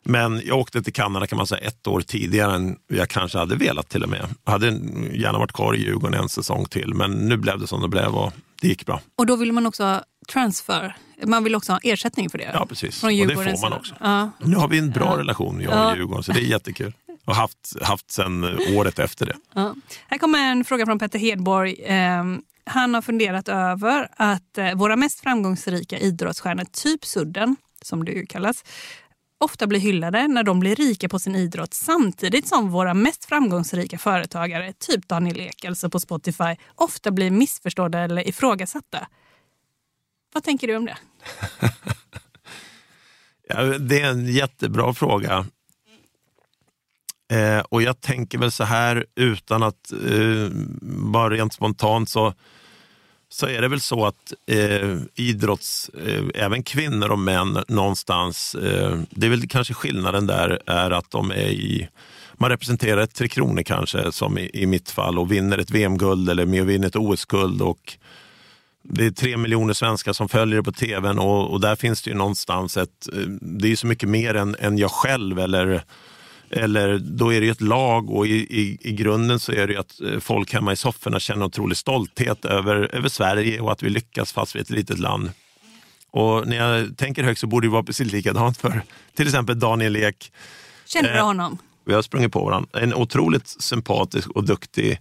[0.05, 3.57] Men jag åkte till Kanada kan man säga ett år tidigare än jag kanske hade
[3.57, 4.28] velat till och med.
[4.44, 4.66] Jag hade
[5.12, 8.14] gärna varit kvar i Djurgården en säsong till, men nu blev det som det blev
[8.14, 8.32] och
[8.63, 9.01] det gick bra.
[9.17, 10.03] Och då ville man också ha
[10.33, 10.97] transfer.
[11.27, 12.51] Man vill också ha ersättning för det.
[12.55, 13.01] Ja, precis.
[13.01, 13.95] Från och det får man också.
[14.01, 14.31] Ja.
[14.39, 15.19] Nu har vi en bra Ja.
[15.19, 15.97] relation, jag och Ja.
[15.97, 16.93] Djurgården, så det är jättekul.
[17.25, 18.45] Och haft, haft sen
[18.77, 19.37] året efter det.
[19.55, 19.75] Ja.
[20.09, 21.73] Här kommer en fråga från Petter Hedborg.
[21.83, 22.25] Eh,
[22.67, 28.27] han har funderat över att eh, våra mest framgångsrika idrottsstjärnor, typ Sudden, som det ju
[28.27, 28.65] kallas,
[29.43, 33.99] ofta blir hyllade när de blir rika på sin idrott samtidigt som våra mest framgångsrika
[33.99, 39.07] företagare, typ Daniel Ek, alltså på Spotify, ofta blir missförstådda eller ifrågasatta.
[40.32, 40.97] Vad tänker du om det?
[43.49, 45.47] Ja, det är en jättebra fråga.
[47.32, 50.49] Eh, och jag tänker väl så här utan att eh,
[51.12, 52.34] bara rent spontant så,
[53.33, 58.99] så är det väl så att eh, idrotts, eh, även kvinnor och män någonstans, eh,
[59.11, 61.89] det är väl kanske skillnaden där är att de är i
[62.35, 66.30] man representerar ett Tre Kronor kanske, som i, i mitt fall, och vinner ett VM-guld
[66.30, 67.62] eller med vinner ett OS-guld.
[67.62, 67.99] Och
[68.83, 72.11] det är tre miljoner svenskar som följer det på tvn och, och där finns det
[72.11, 75.85] ju någonstans ett, eh, det är ju så mycket mer än, än jag själv eller,
[76.53, 79.72] eller då är det ju ett lag och i, i, i grunden så är det
[79.72, 83.82] ju att eh, folk hemma i sofforna känner otrolig stolthet över, över Sverige och att
[83.82, 85.30] vi lyckas fast vi är ett litet land.
[86.11, 88.82] Och när jag tänker högt så borde det vara precis likadant för
[89.14, 90.32] till exempel Daniel Ek.
[90.86, 91.59] Känner du Eh, honom?
[91.84, 92.80] Vi har sprungit på varandra.
[92.80, 95.00] En otroligt sympatisk och duktig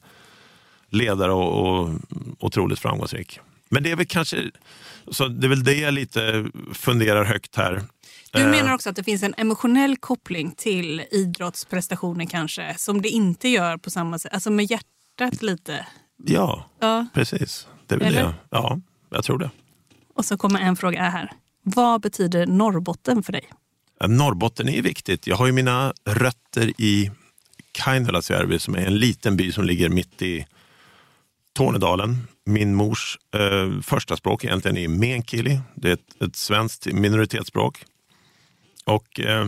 [0.89, 1.89] ledare och, och
[2.39, 3.39] otroligt framgångsrik.
[3.69, 4.51] Men det är väl kanske,
[5.11, 7.81] så det är väl det jag lite funderar högt här.
[8.33, 13.09] Du Eh, menar också att det finns en emotionell koppling till idrottsprestationer kanske, som det
[13.09, 15.85] inte gör på samma sätt, alltså med hjärtat lite.
[16.25, 17.05] Ja, Ja.
[17.13, 17.67] precis.
[17.87, 18.23] Det är väl Eller?
[18.23, 18.33] det.
[18.49, 18.79] Ja,
[19.09, 19.49] jag tror det.
[20.15, 21.31] Och så kommer en fråga här.
[21.63, 23.49] Vad betyder Norrbotten för dig?
[24.07, 25.27] Norrbotten är ju viktigt.
[25.27, 27.11] Jag har ju mina rötter i
[27.71, 30.45] Kainalaisjärvi som är en liten by som ligger mitt i
[31.53, 32.27] Tornedalen.
[32.45, 35.59] Min mors eh, första språk egentligen är meänkieli.
[35.75, 37.83] Det är ett, ett svenskt minoritetsspråk.
[38.85, 39.47] Och eh,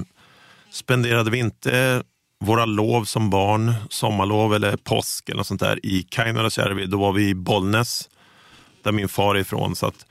[0.72, 2.04] spenderade vi inte
[2.40, 7.14] våra lov som barn, sommarlov eller påsk eller något sånt där i Kainalaisjärvi, då var
[7.14, 8.10] vi i Bollnäs,
[8.84, 9.76] där min far är ifrån.
[9.76, 10.06] Så att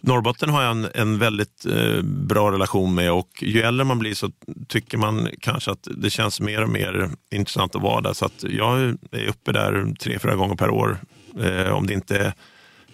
[0.00, 4.14] Norrbotten har jag en, en väldigt eh, bra relation med och ju äldre man blir
[4.14, 4.30] så
[4.68, 8.12] tycker man kanske att det känns mer och mer intressant att vara där.
[8.12, 8.78] Så att jag
[9.10, 10.98] är uppe där tre, fyra gånger per år.
[11.40, 12.32] Eh, om det inte är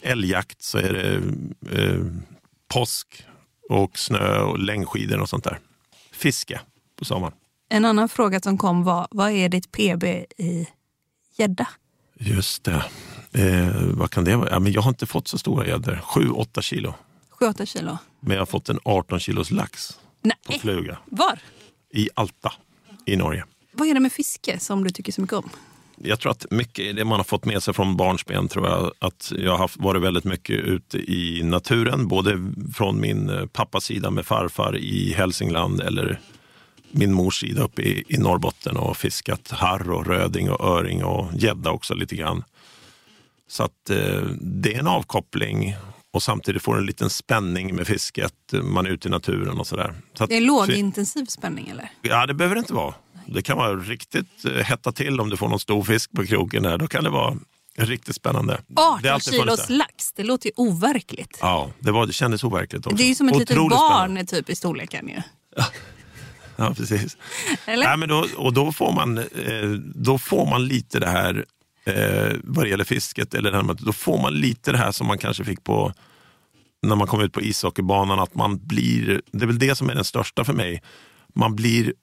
[0.03, 1.15] älgjakt så är det
[1.83, 2.01] eh,
[2.69, 3.25] påsk
[3.73, 5.59] och snö och längdskidor och sånt där.
[6.13, 6.61] Fiske
[6.99, 7.35] på sommaren.
[7.69, 10.05] En annan fråga som kom var, vad är ditt PB
[10.37, 10.69] i
[11.37, 11.69] gädda?
[12.19, 12.85] Just det.
[13.33, 14.51] Eh, vad kan det vara?
[14.51, 16.01] Ja, men jag har inte fått så stora gäddor.
[16.05, 16.95] 7-8 kilo.
[17.41, 17.99] 7-8 kilo.
[18.21, 20.37] Men jag har fått en 18 kilos lax Nej.
[20.47, 21.39] på fluga Var?
[21.91, 22.53] i Alta
[23.07, 23.45] i Norge.
[23.73, 25.51] Vad är det med fiske som du tycker så mycket om?
[26.05, 28.49] Jag tror att mycket det man har fått med sig från barnsben.
[28.49, 32.09] Tror jag att jag har varit väldigt mycket ute i naturen.
[32.09, 36.21] Både från min eh, pappas sida med farfar i Hälsingland eller
[36.91, 41.27] min mors sida uppe i, i Norrbotten och fiskat harr och röding och öring och
[41.35, 42.45] gädda också lite grann.
[43.49, 45.75] Så att eh, det är en avkoppling
[46.13, 48.35] och samtidigt får en liten spänning med fisket.
[48.63, 49.95] Man är ute i naturen och sådär.
[50.15, 51.91] Så att- Det är lågintensiv spänning eller?
[52.03, 52.95] Ja, det behöver det inte vara.
[53.35, 56.63] Det kan vara riktigt eh, hetta till om du får någon stor fisk på kroken.
[56.63, 56.79] Där.
[56.79, 57.37] Då kan det vara
[57.77, 58.61] riktigt spännande.
[58.67, 61.39] Det har 18 alltid funnits kilos lax, det låter ju overkligt.
[61.41, 62.97] Ja, det, var, det kändes overkligt också.
[62.97, 63.77] Det är ju som ett litet spännande.
[63.77, 65.23] barn typ i storleken ju.
[66.57, 67.17] Ja, precis.
[67.67, 67.87] Eller?
[67.87, 71.45] Nej, men då, och då får, man, eh, då får man lite det här,
[71.85, 75.07] eh, vad det gäller fisket, eller det här då får man lite det här som
[75.07, 75.93] man kanske fick på
[76.83, 79.95] när man kom ut på ishockeybanan, att man blir, det är väl det som är
[79.95, 80.83] den största för mig,
[81.35, 81.95] man blir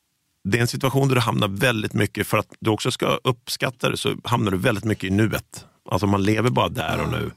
[0.44, 3.90] det är en situation där du hamnar väldigt mycket, för att du också ska uppskatta
[3.90, 5.66] det, så hamnar du väldigt mycket i nuet.
[5.90, 7.32] Alltså man lever bara där och nu.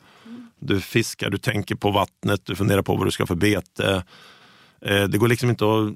[0.58, 4.02] Du fiskar, du tänker på vattnet, du funderar på vad du ska för bete.
[4.80, 5.94] Eh, det går liksom inte att,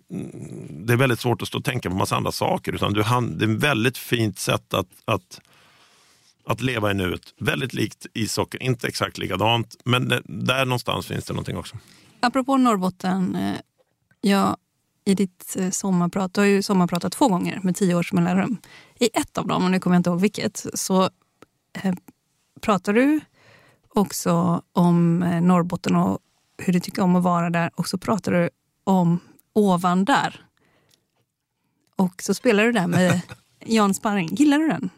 [0.70, 2.72] det är väldigt svårt att stå och tänka på massa andra saker.
[2.72, 5.40] Utan du, det är ett väldigt fint sätt att, att,
[6.46, 7.34] att leva i nuet.
[7.38, 9.76] Väldigt likt ishockey, inte exakt likadant.
[9.84, 11.76] Men det, där någonstans finns det någonting också.
[12.20, 13.34] Apropå Norrbotten.
[13.34, 13.56] Eh,
[14.20, 14.56] jag
[15.08, 18.58] i ditt eh, sommarprat, du har ju sommarpratat två gånger med tio års mellanrum.
[18.98, 21.02] I ett av dem, och nu kommer jag inte ihåg vilket, så
[21.82, 21.94] eh,
[22.60, 23.20] pratar du
[23.88, 26.18] också om eh, Norrbotten och
[26.58, 27.70] hur du tycker om att vara där.
[27.74, 28.50] Och så pratar du
[28.84, 29.20] om
[29.52, 30.44] Ovan där.
[31.96, 33.20] Och så spelar du där med
[33.64, 34.28] Jan Sparring.
[34.32, 34.90] Gillar du den?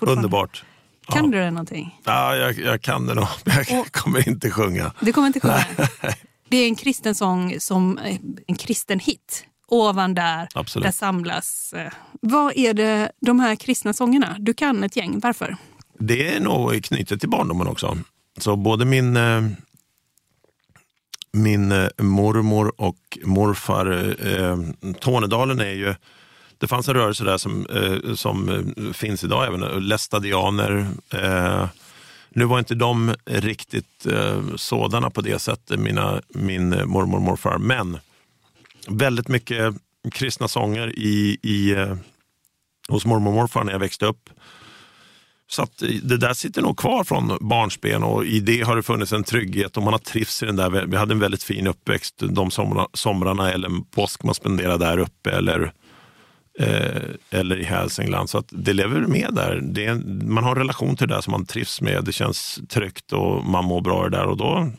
[0.00, 0.64] Underbart.
[1.06, 1.30] Kan ja.
[1.30, 2.00] du den någonting?
[2.04, 4.92] Ja, jag, jag kan den nog, men jag och, kommer inte sjunga.
[5.00, 5.64] Du kommer inte sjunga?
[6.48, 9.44] det är en kristen sång, som eh, en kristen hit.
[9.66, 10.84] Ovan där, Absolut.
[10.84, 11.72] där samlas.
[11.72, 14.36] Eh, vad är det, de här kristna sångerna?
[14.38, 15.56] Du kan ett gäng, varför?
[15.98, 17.98] Det är nog knutet till barndomen också.
[18.38, 19.18] Så både min
[21.32, 24.16] min eh, mormor och morfar.
[25.00, 25.94] Tornedalen är ju,
[26.58, 27.66] det fanns en rörelse där som,
[28.16, 30.86] som finns idag, även lästadianer.
[31.14, 31.66] Eh,
[32.38, 37.58] nu var inte de riktigt eh, sådana på det sättet, mina, min mormor och morfar,
[37.58, 37.98] men
[38.88, 39.74] väldigt mycket
[40.12, 41.96] kristna sånger i, i, eh,
[42.88, 44.30] hos mormor och morfar när jag växte upp.
[45.50, 49.12] Så att det där sitter nog kvar från barnsben och i det har det funnits
[49.12, 50.86] en trygghet och man har trivts i den där.
[50.86, 52.50] Vi hade en väldigt fin uppväxt de
[52.94, 55.72] somrarna eller påsk man spenderade där uppe eller,
[56.58, 58.30] eh, eller i Hälsingland.
[58.30, 59.60] Så att det lever med där.
[59.62, 59.94] Det,
[60.24, 62.04] man har en relation till det där som man trivs med.
[62.04, 64.70] Det känns tryggt och man mår bra där och då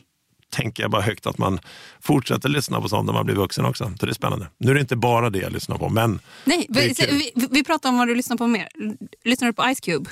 [0.50, 1.60] tänker jag bara högt att man
[2.00, 3.92] fortsätter lyssna på sånt när man blir vuxen också.
[4.00, 4.46] Så det är spännande.
[4.58, 6.20] Nu är det inte bara det jag lyssnar på, men...
[6.44, 6.94] Nej, vi,
[7.34, 8.68] vi, vi pratar om vad du lyssnar på mer.
[9.24, 10.10] Lyssnar du på Ice Cube?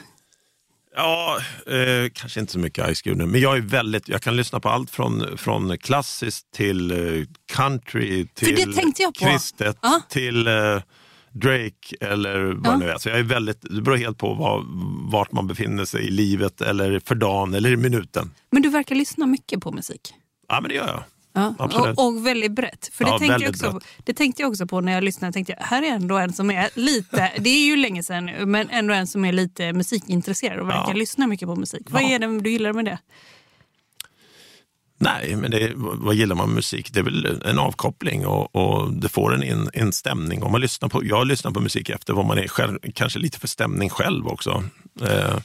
[0.96, 4.36] Ja, eh, kanske inte så mycket Ice Cube nu, men jag är väldigt, jag kan
[4.36, 8.74] lyssna på allt från, från klassiskt till eh, country, till
[9.14, 9.76] kristet,
[10.08, 10.80] till eh,
[11.32, 12.78] Drake eller vad uh.
[12.78, 12.98] det nu är.
[12.98, 14.64] Så jag är väldigt, det beror helt på var,
[15.10, 18.30] vart man befinner sig i livet eller för dagen eller i minuten.
[18.50, 20.14] Men du verkar lyssna mycket på musik.
[20.48, 21.02] Ja, men det gör jag.
[21.32, 22.90] Ja, och, och, väldigt brett.
[22.92, 25.32] För det, ja, tänkte jag också, på, det tänkte jag också på när jag lyssnade.
[25.32, 28.46] Tänkte jag, här är ändå en som är lite, det är ju länge sedan nu,
[28.46, 30.94] men ändå en som är lite musikintresserad och verkar ja.
[30.94, 31.86] lyssna mycket på musik.
[31.90, 32.98] Vad är det du gillar med det?
[34.98, 36.92] Nej, men det, vad gillar man med musik?
[36.92, 40.42] Det är väl en avkoppling och, och det får en, en, en stämning.
[40.42, 43.38] Om man lyssnar på, jag lyssnar på musik efter vad man är själv, kanske lite
[43.38, 44.64] för stämning själv också.
[45.02, 45.38] Eh,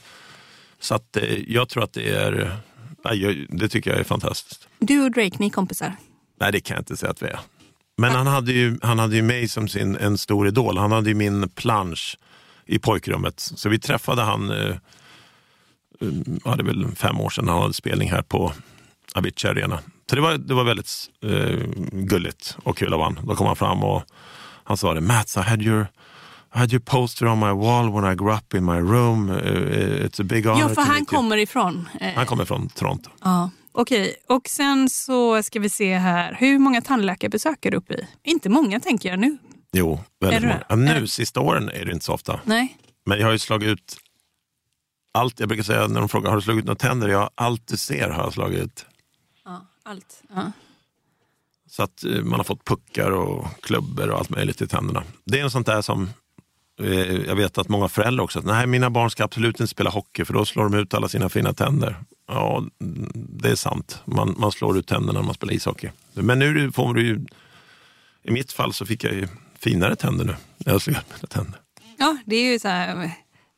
[0.80, 2.58] så att eh, jag tror att det är
[3.06, 4.68] Nej, det tycker jag är fantastiskt.
[4.80, 5.95] Du och Drake, ni är kompisar?
[6.39, 7.39] Nej, det kan jag inte säga att vi är.
[7.97, 10.78] Men han hade ju, han hade ju mig som sin, en stor idol.
[10.78, 12.18] Han hade ju min plansch
[12.66, 13.39] i pojkrummet.
[13.39, 14.76] Så vi träffade han, eh,
[16.45, 18.54] ja, det väl fem år sedan, han hade spelning här på
[19.16, 19.80] Avicii Arena.
[20.09, 21.59] Så det var, det var väldigt eh,
[21.91, 23.26] gulligt och kul av honom.
[23.28, 24.03] Då kom han fram och
[24.64, 25.88] han sa det, Mats, I had your
[26.55, 29.30] i had your poster on my wall when I grew up in my room.
[29.30, 31.89] Uh, it's a big honor Ja, för han kommer ifrån?
[32.01, 32.14] Eh.
[32.16, 33.09] Han kommer från Toronto.
[33.24, 33.49] Ja.
[33.72, 34.38] Okej, okay.
[34.38, 36.36] och sen så ska vi se här.
[36.39, 38.07] Hur många tandläkarbesök är du uppe i?
[38.24, 39.38] Inte många tänker jag nu.
[39.72, 40.64] Jo, väldigt många.
[40.70, 42.39] Ja, nu, sista åren är det inte så ofta.
[42.43, 42.78] Nej.
[43.05, 43.97] Men jag har ju slagit ut
[45.14, 45.39] allt.
[45.39, 47.07] Jag brukar säga när de frågar, har du slagit ut några tänder?
[47.07, 48.86] Jag allt du ser har jag slagit ut.
[49.84, 50.24] Allt.
[50.36, 50.52] Ja.
[51.70, 55.04] Så att eh, man har fått puckar och klubbor och allt möjligt i tänderna.
[55.26, 56.10] Det är en sånt där som
[56.80, 59.90] Eh, jag vet att många föräldrar också, att nej mina barn ska absolut inte spela
[59.90, 61.96] hockey för då slår de ut alla sina fina tänder.
[62.28, 62.64] Ja,
[63.14, 64.02] det är sant.
[64.06, 65.90] Man, man slår ut tänderna när man spelar ishockey.
[66.14, 67.26] Men nu får du ju,
[68.24, 69.28] i mitt fall så fick jag ju
[69.60, 70.36] finare tänder nu.
[70.58, 71.60] Jag slog ut mina tänder.
[71.98, 73.12] Ja, det är ju så här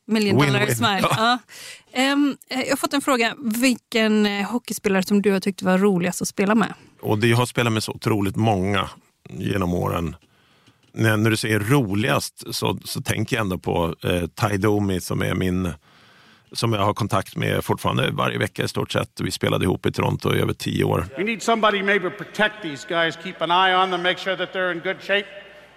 [0.05, 0.75] million dollar win, win.
[0.75, 0.99] smile.
[1.01, 1.39] Ja.
[1.93, 2.13] Ja.
[2.13, 3.35] Um, jag har fått en fråga.
[3.37, 6.73] Vilken eh, hockeyspelare som du har tyckt var roligast att spela med?
[7.01, 8.89] Och det, jag har spelat med så otroligt många
[9.29, 10.15] genom åren
[10.95, 15.21] när, när du säger roligast så, så tänker jag ändå på eh, Ty Domi som
[15.21, 15.73] är min
[16.51, 19.21] som jag har kontakt med fortfarande varje vecka i stort sett.
[19.21, 21.05] Vi spelade ihop i Toronto i över tio år.
[21.17, 24.53] We need somebody maybe protect these guys, keep an eye on them, make sure that
[24.53, 25.25] they're in good shape,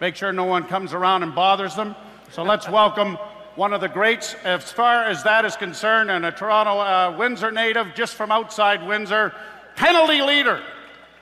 [0.01, 1.95] make sure no one comes around and bothers them.
[2.31, 3.19] So let's welcome
[3.59, 7.51] one of the greats as far as that is concerned and a Toronto uh, Windsor
[7.51, 9.33] native just from outside Windsor,
[9.77, 10.61] penalty leader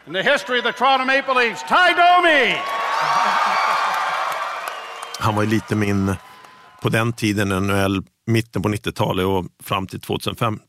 [0.07, 2.57] in the history of the Toronto Maple Leafs, Ty Domi!
[5.19, 6.15] Han var ju lite min,
[6.83, 10.61] på den tiden, NHL, mitten på 90-talet och fram till 2005.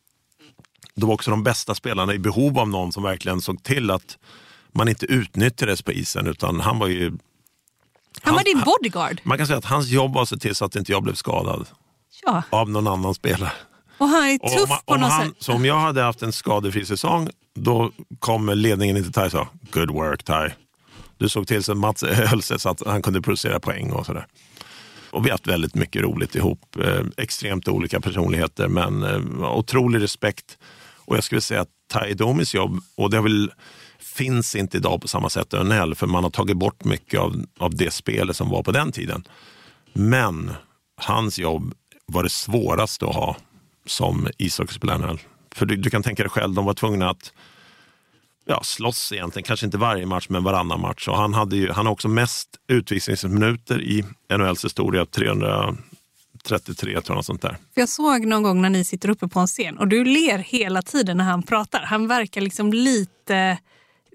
[0.95, 4.17] Då var också de bästa spelarna i behov av någon som verkligen såg till att
[4.71, 7.11] man inte utnyttjades på isen, utan han var ju...
[8.21, 9.21] Han var din bodyguard?
[9.23, 11.13] Man kan säga att hans jobb var att se till så att inte jag blev
[11.13, 11.67] skadad
[12.25, 12.43] ja.
[12.49, 13.51] av någon annan spelare.
[13.97, 15.35] Och han är tuff om, på något han, sätt.
[15.39, 19.31] Så om jag hade haft en skadefri säsong, då kommer ledningen in till Ty och
[19.31, 20.49] sa, good work Ty.
[21.17, 24.05] Du såg till så att Mats höll sig så att han kunde producera poäng och
[24.05, 24.27] sådär.
[25.09, 26.75] Och vi har haft väldigt mycket roligt ihop.
[26.83, 30.57] Eh, extremt olika personligheter, men eh, otrolig respekt.
[30.95, 33.51] Och jag skulle säga att Tai Domis jobb, och det väl,
[33.99, 37.45] finns inte idag på samma sätt i NHL, för man har tagit bort mycket av,
[37.59, 39.23] av det spelet som var på den tiden.
[39.93, 40.51] Men
[40.97, 41.73] hans jobb
[42.05, 43.35] var det svåraste att ha
[43.85, 45.17] som ishockeyspelare.
[45.55, 47.33] För du, du, kan tänka dig själv, de var tvungna att
[48.45, 51.07] ja, slåss egentligen, kanske inte varje match, men varannan match.
[51.07, 54.05] Och han, hade ju, han har också mest utvisningsminuter i
[54.37, 57.57] NHLs historia, 333 tror jag, sånt där.
[57.73, 60.37] För jag såg någon gång när ni sitter uppe på en scen och du ler
[60.37, 61.81] hela tiden när han pratar.
[61.81, 63.57] Han verkar liksom lite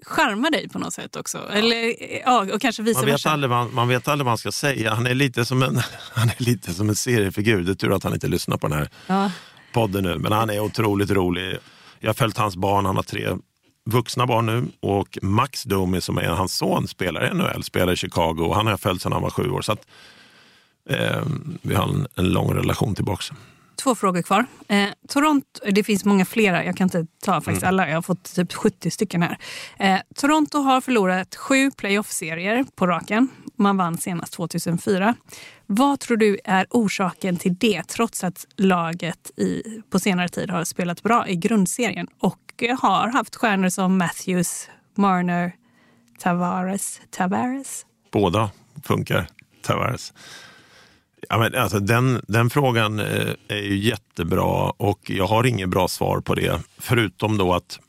[0.03, 1.37] charma dig på något sätt också?
[1.51, 1.95] Eller,
[2.25, 4.93] ja, och kanske vice man vet, aldrig vad, man vet aldrig vad han ska säga.
[4.93, 5.79] Han är lite som en,
[6.13, 7.63] han är lite som en seriefigur.
[7.63, 9.31] Det är tur att han inte lyssnar på den här ja.
[9.73, 10.17] podden nu.
[10.17, 11.57] Men han är otroligt rolig.
[11.99, 12.85] Jag har följt hans barn.
[12.85, 13.27] Han har tre
[13.85, 17.95] vuxna barn nu och Max Domi som är hans son spelar i NHL, spelar i
[17.95, 19.61] Chicago och han har jag följt sedan han var sju år.
[19.61, 19.87] Så att,
[20.89, 21.23] eh,
[21.61, 23.35] vi har en, en lång relation tillbaka.
[23.75, 24.45] Två frågor kvar.
[24.67, 27.67] Eh, Toronto, det finns många flera, jag kan inte ta faktiskt mm.
[27.67, 27.87] alla.
[27.87, 29.37] Jag har fått typ 70 stycken här.
[29.79, 33.29] Eh, Toronto har förlorat sju playoff-serier på raken.
[33.55, 35.15] Man vann senast 2004.
[35.65, 40.63] Vad tror du är orsaken till det, trots att laget i, på senare tid har
[40.63, 45.55] spelat bra i grundserien och har haft stjärnor som Matthews, Marner,
[46.19, 47.01] Tavares?
[47.09, 47.85] Tavares?
[48.11, 48.51] Båda
[48.83, 49.27] funkar,
[49.61, 50.13] Tavares.
[51.33, 55.87] Ja, men alltså, den, den frågan eh, är ju jättebra och jag har inget bra
[55.87, 56.61] svar på det.
[56.77, 57.79] Förutom då att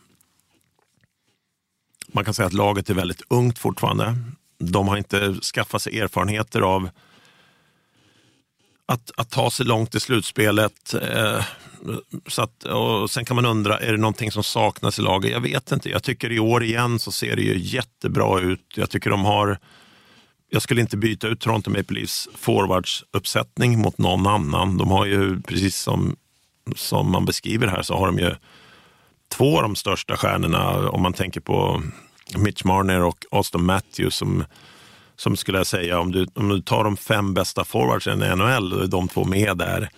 [2.12, 4.16] man kan säga att laget är väldigt ungt fortfarande.
[4.58, 6.90] De har inte skaffat sig erfarenheter av
[8.86, 10.94] att, att ta sig långt i slutspelet.
[10.94, 11.44] Eh,
[12.26, 15.30] så att, och sen kan man undra, är det någonting som saknas i laget?
[15.30, 15.90] Jag vet inte.
[15.90, 18.72] Jag tycker i år igen så ser det ju jättebra ut.
[18.74, 19.58] Jag tycker de har
[20.54, 24.76] jag skulle inte byta ut Toronto Maple Leafs forwardsuppsättning mot någon annan.
[24.78, 26.16] De har ju, precis som,
[26.76, 28.34] som man beskriver här, så har de ju
[29.28, 30.90] två av de största stjärnorna.
[30.90, 31.82] Om man tänker på
[32.36, 34.44] Mitch Marner och Austin Matthews som,
[35.16, 38.70] som skulle jag säga, om du, om du tar de fem bästa forwardsen i NHL,
[38.70, 39.88] då är de två med där.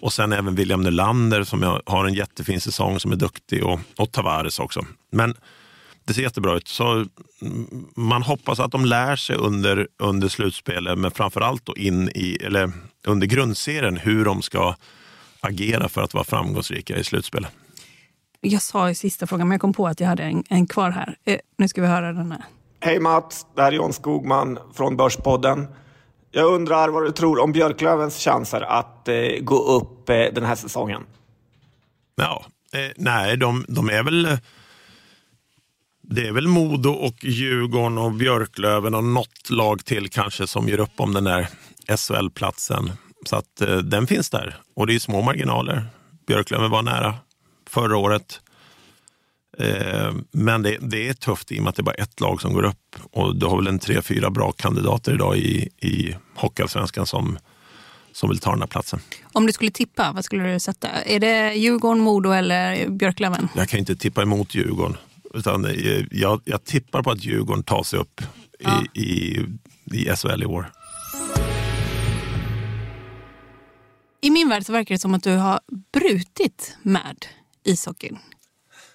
[0.00, 4.12] Och sen även William Nylander som har en jättefin säsong, som är duktig och, och
[4.12, 4.86] Tavares också.
[5.12, 5.34] Men
[6.08, 6.68] det ser jättebra ut.
[6.68, 7.06] Så mm,
[7.96, 12.72] man hoppas att de lär sig under, under slutspelet, men framförallt då in i, eller
[13.06, 14.74] under grundserien hur de ska
[15.40, 17.50] agera för att vara framgångsrika i slutspelet.
[18.40, 20.90] Jag sa i sista frågan, men jag kom på att jag hade en, en kvar
[20.90, 21.16] här.
[21.24, 22.44] Eh, nu ska vi höra den här.
[22.80, 25.66] Hej Mats, det här är John Skogman från Börspodden.
[26.30, 30.54] Jag undrar vad du tror om Björklövens chanser att eh, gå upp eh, den här
[30.54, 31.02] säsongen?
[32.16, 34.38] Ja, eh, nej, de, de är väl
[36.10, 40.80] det är väl Modo och Djurgården och Björklöven och något lag till kanske som gör
[40.80, 41.48] upp om den där
[41.96, 42.92] SHL-platsen.
[43.26, 45.86] Så att eh, den finns där och det är små marginaler.
[46.26, 47.14] Björklöven var nära
[47.70, 48.40] förra året.
[49.58, 52.40] Eh, men det, det, är tufft i och med att det är bara ett lag
[52.40, 56.16] som går upp och du har väl en tre, fyra bra kandidater idag i, i
[56.34, 57.38] Hockeyallsvenskan som,
[58.12, 59.00] som vill ta den här platsen.
[59.32, 60.88] Om du skulle tippa, vad skulle du sätta?
[60.88, 63.48] Är det Djurgården, Modo eller Björklöven?
[63.56, 64.96] Jag kan inte tippa emot Djurgården.
[65.34, 68.20] Utan eh, jag, jag tippar på att Djurgården tar sig upp
[68.58, 68.84] ja.
[68.94, 69.46] i, i,
[69.92, 70.72] i SHL i år.
[74.20, 75.60] I min värld så verkar det som att du har
[75.92, 77.26] brutit med
[77.64, 78.18] ishockeyn.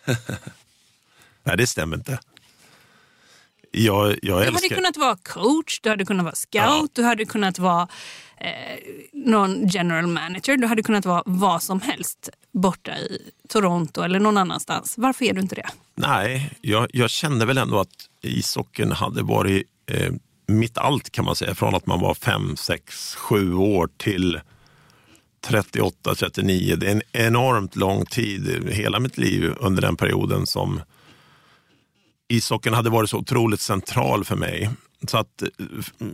[1.44, 2.20] Nej, det stämmer inte.
[3.72, 4.52] Jag, jag du älskar...
[4.52, 6.88] hade kunnat vara coach, du hade kunnat vara scout, ja.
[6.94, 7.88] du hade kunnat vara
[8.38, 8.80] eh,
[9.14, 10.58] någon general manager.
[10.58, 14.94] Du hade kunnat vara vad som helst borta i Toronto eller någon annanstans.
[14.98, 15.70] Varför är du inte det?
[15.96, 20.14] Nej, jag, jag kände väl ändå att ishockeyn hade varit eh,
[20.48, 21.56] mitt allt kan man säga.
[21.56, 24.40] Från att man var fem, sex, sju år till
[25.46, 26.76] 38, 39.
[26.76, 30.82] Det är en enormt lång tid, hela mitt liv under den perioden som
[32.28, 34.70] ishockeyn hade varit så otroligt central för mig.
[35.08, 35.44] Så att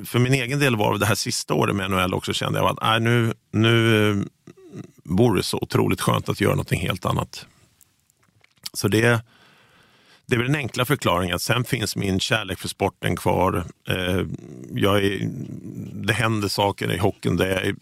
[0.06, 2.82] för min egen del var det här sista året med NHL också kände jag att
[2.82, 4.18] nej, nu, nu eh,
[5.04, 7.46] vore det så otroligt skönt att göra något helt annat.
[8.74, 9.22] Så det,
[10.30, 11.40] det är väl den enkla förklaringen.
[11.40, 13.64] Sen finns min kärlek för sporten kvar.
[13.90, 14.22] Eh,
[14.74, 15.30] jag är,
[15.94, 17.38] det händer saker i hockeyn.
[17.38, 17.76] Där jag,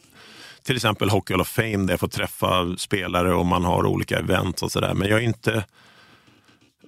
[0.64, 4.20] till exempel Hockey Hall of Fame där jag får träffa spelare och man har olika
[4.20, 4.94] event och sådär.
[4.94, 5.64] Men jag är inte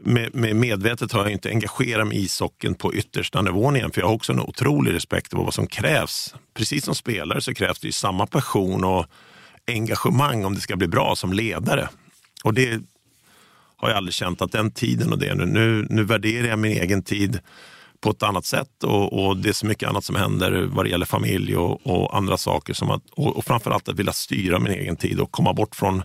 [0.03, 4.01] med, med medvetet har jag inte engagerat mig i ishockeyn på yttersta nivån igen, för
[4.01, 6.35] jag har också en otrolig respekt för vad som krävs.
[6.53, 9.05] Precis som spelare så krävs det ju samma passion och
[9.67, 11.89] engagemang om det ska bli bra som ledare.
[12.43, 12.81] Och det
[13.79, 16.81] har jag aldrig känt att den tiden och det nu, nu, nu värderar jag min
[16.81, 17.39] egen tid
[18.01, 20.89] på ett annat sätt och, och, det är så mycket annat som händer vad det
[20.89, 22.73] gäller familj och, och andra saker.
[22.73, 26.03] Som att, och, och framförallt att vilja styra min egen tid och komma bort från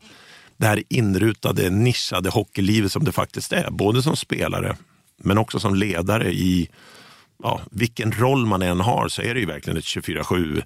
[0.57, 3.71] det här inrutade, nischade hockeylivet som det faktiskt är.
[3.71, 4.77] Både som spelare
[5.17, 6.69] men också som ledare i
[7.43, 10.63] ja, vilken roll man än har så är det ju verkligen ett 24-7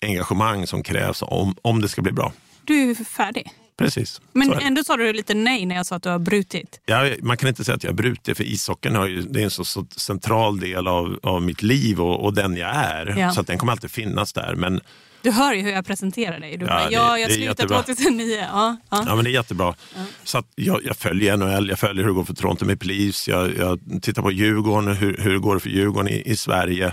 [0.00, 2.32] engagemang som krävs om, om det ska bli bra.
[2.64, 3.50] Du är färdig?
[3.84, 4.20] Precis.
[4.32, 6.80] Men ändå sa du lite nej när jag sa att du har brutit.
[6.86, 9.44] Ja, man kan inte säga att jag har brutit, för ishockeyn har ju, det är
[9.44, 13.18] en så, så central del av, av mitt liv och, och den jag är.
[13.18, 13.32] Ja.
[13.32, 14.54] Så att den kommer alltid finnas där.
[14.54, 14.80] Men
[15.22, 16.56] du hör ju hur jag presenterar dig.
[16.56, 18.36] Du ja, bara, ja jag slutade 2009.
[18.52, 19.04] Ja, ja.
[19.06, 19.74] ja, men det är jättebra.
[19.94, 20.00] Ja.
[20.24, 23.56] Så jag, jag, följer NHL, jag följer hur det går för Toronto med Leafs, jag,
[23.56, 26.92] jag tittar på Djurgården, hur, hur det går för Djurgården i, i Sverige.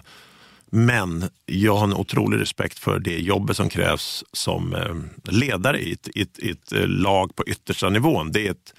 [0.72, 4.96] Men jag har en otrolig respekt för det jobbet som krävs som eh,
[5.34, 8.32] ledare i ett, i ett, i ett eh, lag på yttersta nivån.
[8.32, 8.74] Det är ett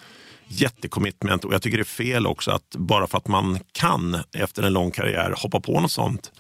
[0.49, 4.63] jättekommitment och jag tycker det är fel också att bara för att man kan efter
[4.63, 6.33] en lång karriär hoppa på något sånt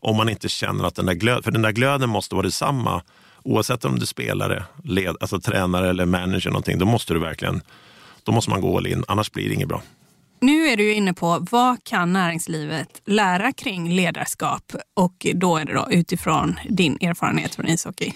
[0.00, 3.02] om man inte känner att den där glöden, för den där glöden måste vara detsamma
[3.42, 7.60] oavsett om du är spelare, led, alltså tränare eller manager någonting, då måste du verkligen,
[8.22, 9.82] då måste man gå all in, annars blir det inget bra.
[10.40, 15.74] Nu är du inne på vad kan näringslivet lära kring ledarskap och då är det
[15.74, 18.12] då utifrån din erfarenhet från ishockey.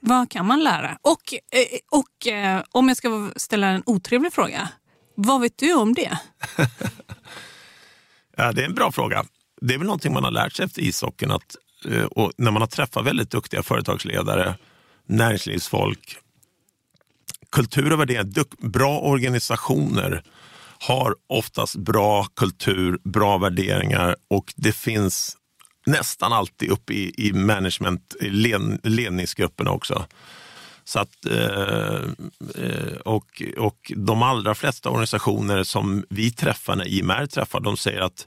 [0.00, 0.98] Vad kan man lära?
[1.02, 4.68] Och, eh, och eh, om jag ska ställa en otrevlig fråga,
[5.14, 6.18] vad vet du om det?
[8.36, 9.24] ja, det är en bra fråga.
[9.60, 11.30] Det är väl någonting man har lärt sig efter ishockeyn.
[11.30, 11.56] Att,
[11.90, 14.54] eh, och när man har träffat väldigt duktiga företagsledare,
[15.06, 16.18] näringslivsfolk,
[17.50, 20.22] kultur och värderingar, bra organisationer
[20.88, 25.36] har oftast bra kultur, bra värderingar och det finns
[25.86, 30.06] nästan alltid uppe i, i management, i led, ledningsgrupperna också.
[30.84, 32.04] Så att, eh,
[32.64, 38.00] eh, och, och de allra flesta organisationer som vi träffar när IMR träffar, de säger
[38.00, 38.26] att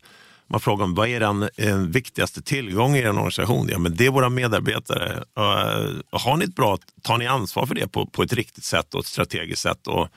[0.49, 3.69] man frågar om vad är den, den viktigaste tillgången i en organisation?
[3.71, 5.23] Ja, men det är våra medarbetare.
[5.37, 8.93] Eh, har ni ett bra, tar ni ansvar för det på, på ett riktigt sätt
[8.93, 9.87] och ett strategiskt sätt?
[9.87, 10.07] Och,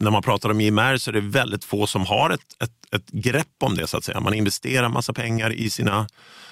[0.00, 3.10] när man pratar om IMR så är det väldigt få som har ett, ett, ett
[3.10, 3.86] grepp om det.
[3.86, 4.20] så att säga.
[4.20, 6.06] Man investerar massa pengar i sina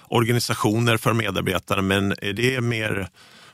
[0.08, 3.08] organisationer för medarbetare, men är det mer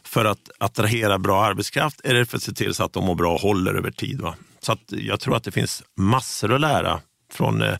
[0.05, 3.35] för att attrahera bra arbetskraft eller för att se till så att de mår bra
[3.35, 4.20] och håller över tid?
[4.20, 4.35] Va?
[4.60, 7.01] Så att jag tror att det finns massor att lära
[7.32, 7.78] från, eh,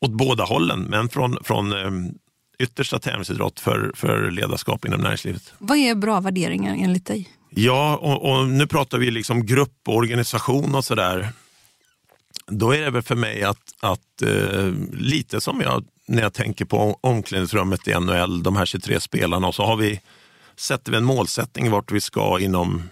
[0.00, 2.12] åt båda hållen, men från, från eh,
[2.58, 5.52] yttersta tävlingsidrott för, för ledarskap inom näringslivet.
[5.58, 7.28] Vad är bra värderingar enligt dig?
[7.50, 11.32] Ja, och, och nu pratar vi liksom grupp och organisation och sådär
[12.50, 16.64] då är det väl för mig att, att eh, lite som jag när jag tänker
[16.64, 20.00] på omklädningsrummet i NHL, de här 23 spelarna, och så har vi,
[20.56, 22.82] sätter vi en målsättning vart vi ska inom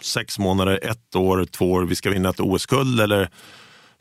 [0.00, 3.30] sex månader, ett år, två år, vi ska vinna ett OS-guld eller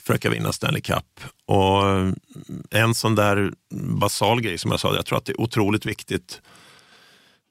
[0.02, 1.20] försöka vinna Stanley Cup.
[1.46, 1.84] Och
[2.70, 3.54] en sån där
[4.00, 6.42] basal grej som jag sa, jag tror att det är otroligt viktigt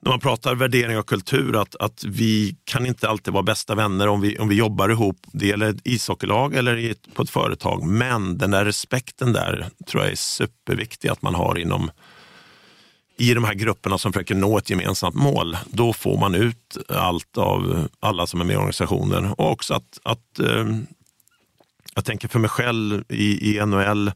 [0.02, 4.08] när man pratar värdering och kultur att, att vi kan inte alltid vara bästa vänner
[4.08, 5.16] om vi, om vi jobbar ihop.
[5.32, 7.86] Det gäller ett ishockeylag eller i ett, på ett företag.
[7.86, 11.90] Men den där respekten där tror jag är superviktig att man har inom
[13.16, 15.56] i de här grupperna som försöker nå ett gemensamt mål.
[15.66, 19.26] Då får man ut allt av alla som är med i organisationen.
[19.26, 20.66] Och också att, att eh,
[21.94, 24.12] jag tänker för mig själv i, i NHL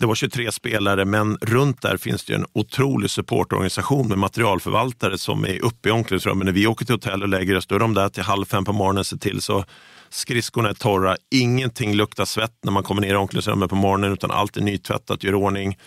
[0.00, 5.44] det var 23 spelare, men runt där finns det en otrolig supportorganisation med materialförvaltare som
[5.44, 6.44] är uppe i omklädningsrummet.
[6.44, 8.64] När vi åker till hotell och lägger oss, då är de där till halv fem
[8.64, 9.64] på morgonen, ser till så
[10.08, 14.30] skridskorna är torra, ingenting luktar svett när man kommer ner i omklädningsrummet på morgonen, utan
[14.30, 15.78] allt är nytvättat, gör ordning.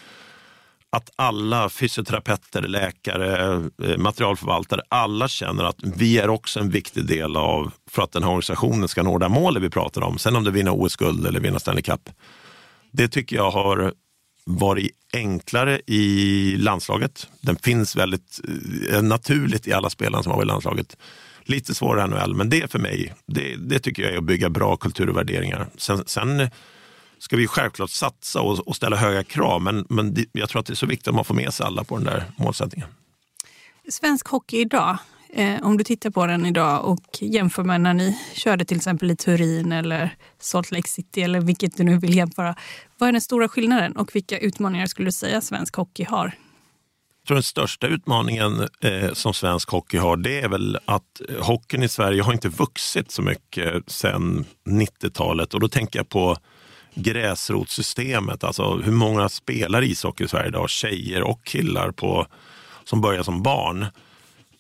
[0.90, 3.54] Att alla fysioterapeuter, läkare,
[3.84, 8.24] eh, materialförvaltare, alla känner att vi är också en viktig del av för att den
[8.24, 10.18] här organisationen ska nå det målet vi pratar om.
[10.18, 12.10] Sen om det vinner OS-guld eller vinner Stanley Cup.
[12.94, 13.94] Det tycker jag har
[14.46, 17.28] varit enklare i landslaget.
[17.42, 18.42] Den finns väldigt
[18.92, 20.98] eh, naturligt i alla spelare som har varit i landslaget.
[21.44, 24.50] Lite svårare än NHL, men det för mig, det, det, tycker jag är att bygga
[24.50, 25.68] bra kultur och värderingar.
[25.78, 26.50] Sen, sen
[27.20, 30.66] ska vi självklart satsa och, och, ställa höga krav, men, men det, jag tror att
[30.66, 32.88] det är så viktigt att man får med sig alla på den där målsättningen.
[33.90, 34.98] Svensk hockey idag,
[35.36, 39.12] Eh, om du tittar på den idag och jämför med när ni körde till exempel
[39.12, 42.56] i Turin eller Salt Lake City eller vilket du nu vill jämföra.
[42.98, 46.26] Vad är den stora skillnaden och vilka utmaningar skulle du säga svensk hockey har?
[46.26, 51.46] Jag tror den största utmaningen eh, som svensk hockey har det är väl att eh,
[51.46, 56.38] hockeyn i Sverige har inte vuxit så mycket sedan 90-talet och då tänker jag på
[56.96, 62.28] gräsrotssystemet, alltså hur många spelar ishockey i Sverige idag, tjejer och killar på,
[62.84, 63.86] som börjar som barn.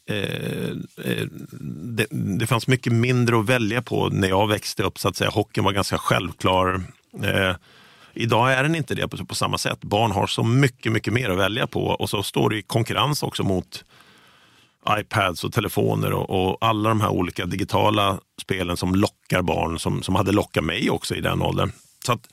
[0.09, 0.69] Eh,
[1.05, 1.27] eh,
[1.69, 4.99] det, det, fanns mycket mindre att välja på när jag växte upp.
[4.99, 5.30] så att säga.
[5.30, 6.81] Hockeyn var ganska självklar.
[7.23, 7.55] Eh,
[8.13, 9.81] Idag är den inte det på, på samma sätt.
[9.81, 13.23] Barn har så mycket, mycket mer att välja på och så står det i konkurrens
[13.23, 13.84] också mot
[14.89, 20.03] iPads och telefoner och, och, alla de här olika digitala spelen som lockar barn, som,
[20.03, 21.71] som hade lockat mig också i den åldern.
[22.05, 22.27] Så att,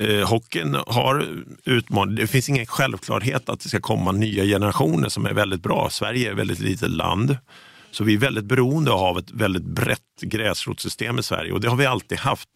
[0.00, 1.28] eh, hockeyn har
[1.64, 2.20] utmaningar.
[2.20, 5.88] Det finns ingen självklarhet att det ska komma nya generationer som är väldigt bra.
[5.90, 7.36] Sverige är ett väldigt litet land.
[7.90, 11.76] Så vi är väldigt beroende av ett väldigt brett gräsrotssystem i Sverige och det har
[11.76, 12.48] vi alltid haft.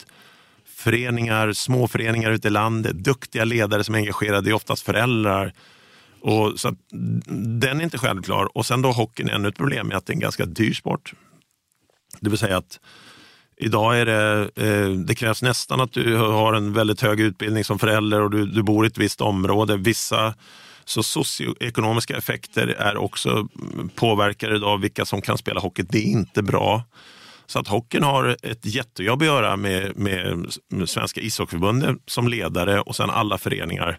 [0.76, 5.52] Föreningar, småföreningar ute i landet, duktiga ledare som är engagerade, det är oftast föräldrar.
[6.20, 6.76] Och så
[7.60, 8.56] den är inte självklar.
[8.56, 11.12] Och sen då hockeyn ännu ett problem är att det är en ganska dyr sport.
[12.20, 12.80] Det vill säga att
[13.56, 17.78] Idag är det, eh, det krävs nästan att du har en väldigt hög utbildning som
[17.78, 19.76] förälder och du, du bor i ett visst område.
[19.76, 20.34] Vissa
[20.84, 23.48] så socioekonomiska effekter är också
[23.94, 25.82] påverkade av vilka som kan spela hockey.
[25.82, 26.82] Det är inte bra.
[27.46, 32.80] Så att hockeyn har ett jättejobb att göra med, med, med Svenska ishockeyförbundet som ledare
[32.80, 33.98] och sen alla föreningar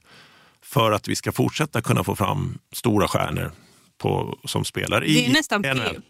[0.63, 3.51] för att vi ska fortsätta kunna få fram stora stjärnor
[3.97, 5.63] på, som spelar i Det är nästan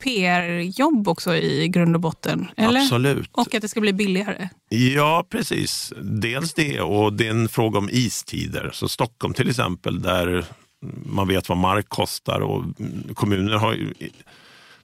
[0.03, 2.47] PR-jobb också i grund och botten.
[2.57, 2.81] Eller?
[2.81, 3.29] Absolut.
[3.31, 4.49] Och att det ska bli billigare.
[4.69, 5.93] Ja, precis.
[6.01, 8.69] Dels det och det är en fråga om istider.
[8.73, 10.45] Så Stockholm till exempel, där
[11.05, 12.63] man vet vad mark kostar och
[13.15, 13.93] kommuner har ju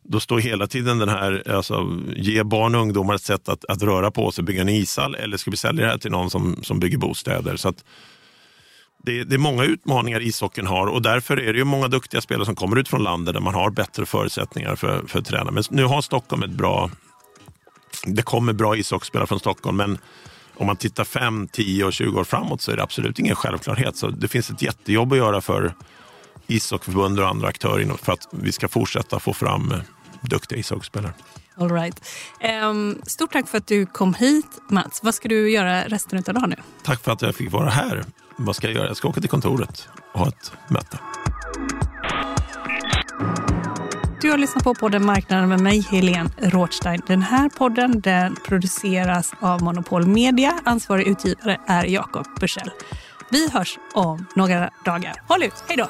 [0.03, 3.81] då står hela tiden den här, alltså, ge barn och ungdomar ett sätt att, att
[3.81, 6.63] röra på sig, bygga en ishall eller ska vi sälja det här till någon som,
[6.63, 7.55] som bygger bostäder?
[7.55, 7.83] Så att,
[9.03, 12.45] det, det, är många utmaningar ishockeyn har och därför är det ju många duktiga spelare
[12.45, 15.51] som kommer ut från landet där man har bättre förutsättningar för, för att träna.
[15.51, 16.89] Men nu har Stockholm ett bra,
[18.05, 19.97] det kommer bra ishockeyspelare från Stockholm men
[20.55, 23.97] om man tittar 5, 10 och 20 år framåt så är det absolut ingen självklarhet.
[23.97, 25.73] Så det finns ett jättejobb att göra för
[26.47, 29.73] ishockeyförbund och andra aktörer för att vi ska fortsätta få fram
[30.21, 31.13] duktiga ishockeyspelare.
[31.55, 32.01] All right.
[32.63, 35.03] Um, stort tack för att du kom hit, Mats.
[35.03, 36.55] Vad ska du göra resten av dagen nu?
[36.83, 38.05] Tack för att jag fick vara här.
[38.43, 38.87] Vad ska jag göra?
[38.87, 40.99] Jag ska åka till kontoret och ha ett möte.
[44.21, 47.01] Du har lyssnat på podden Marknaden med mig, Helene Rothstein.
[47.07, 50.59] Den här podden den produceras av Monopol Media.
[50.63, 52.71] Ansvarig utgivare är Jakob Bursell.
[53.31, 55.13] Vi hörs om några dagar.
[55.27, 55.63] Håll ut!
[55.67, 55.87] Hej då!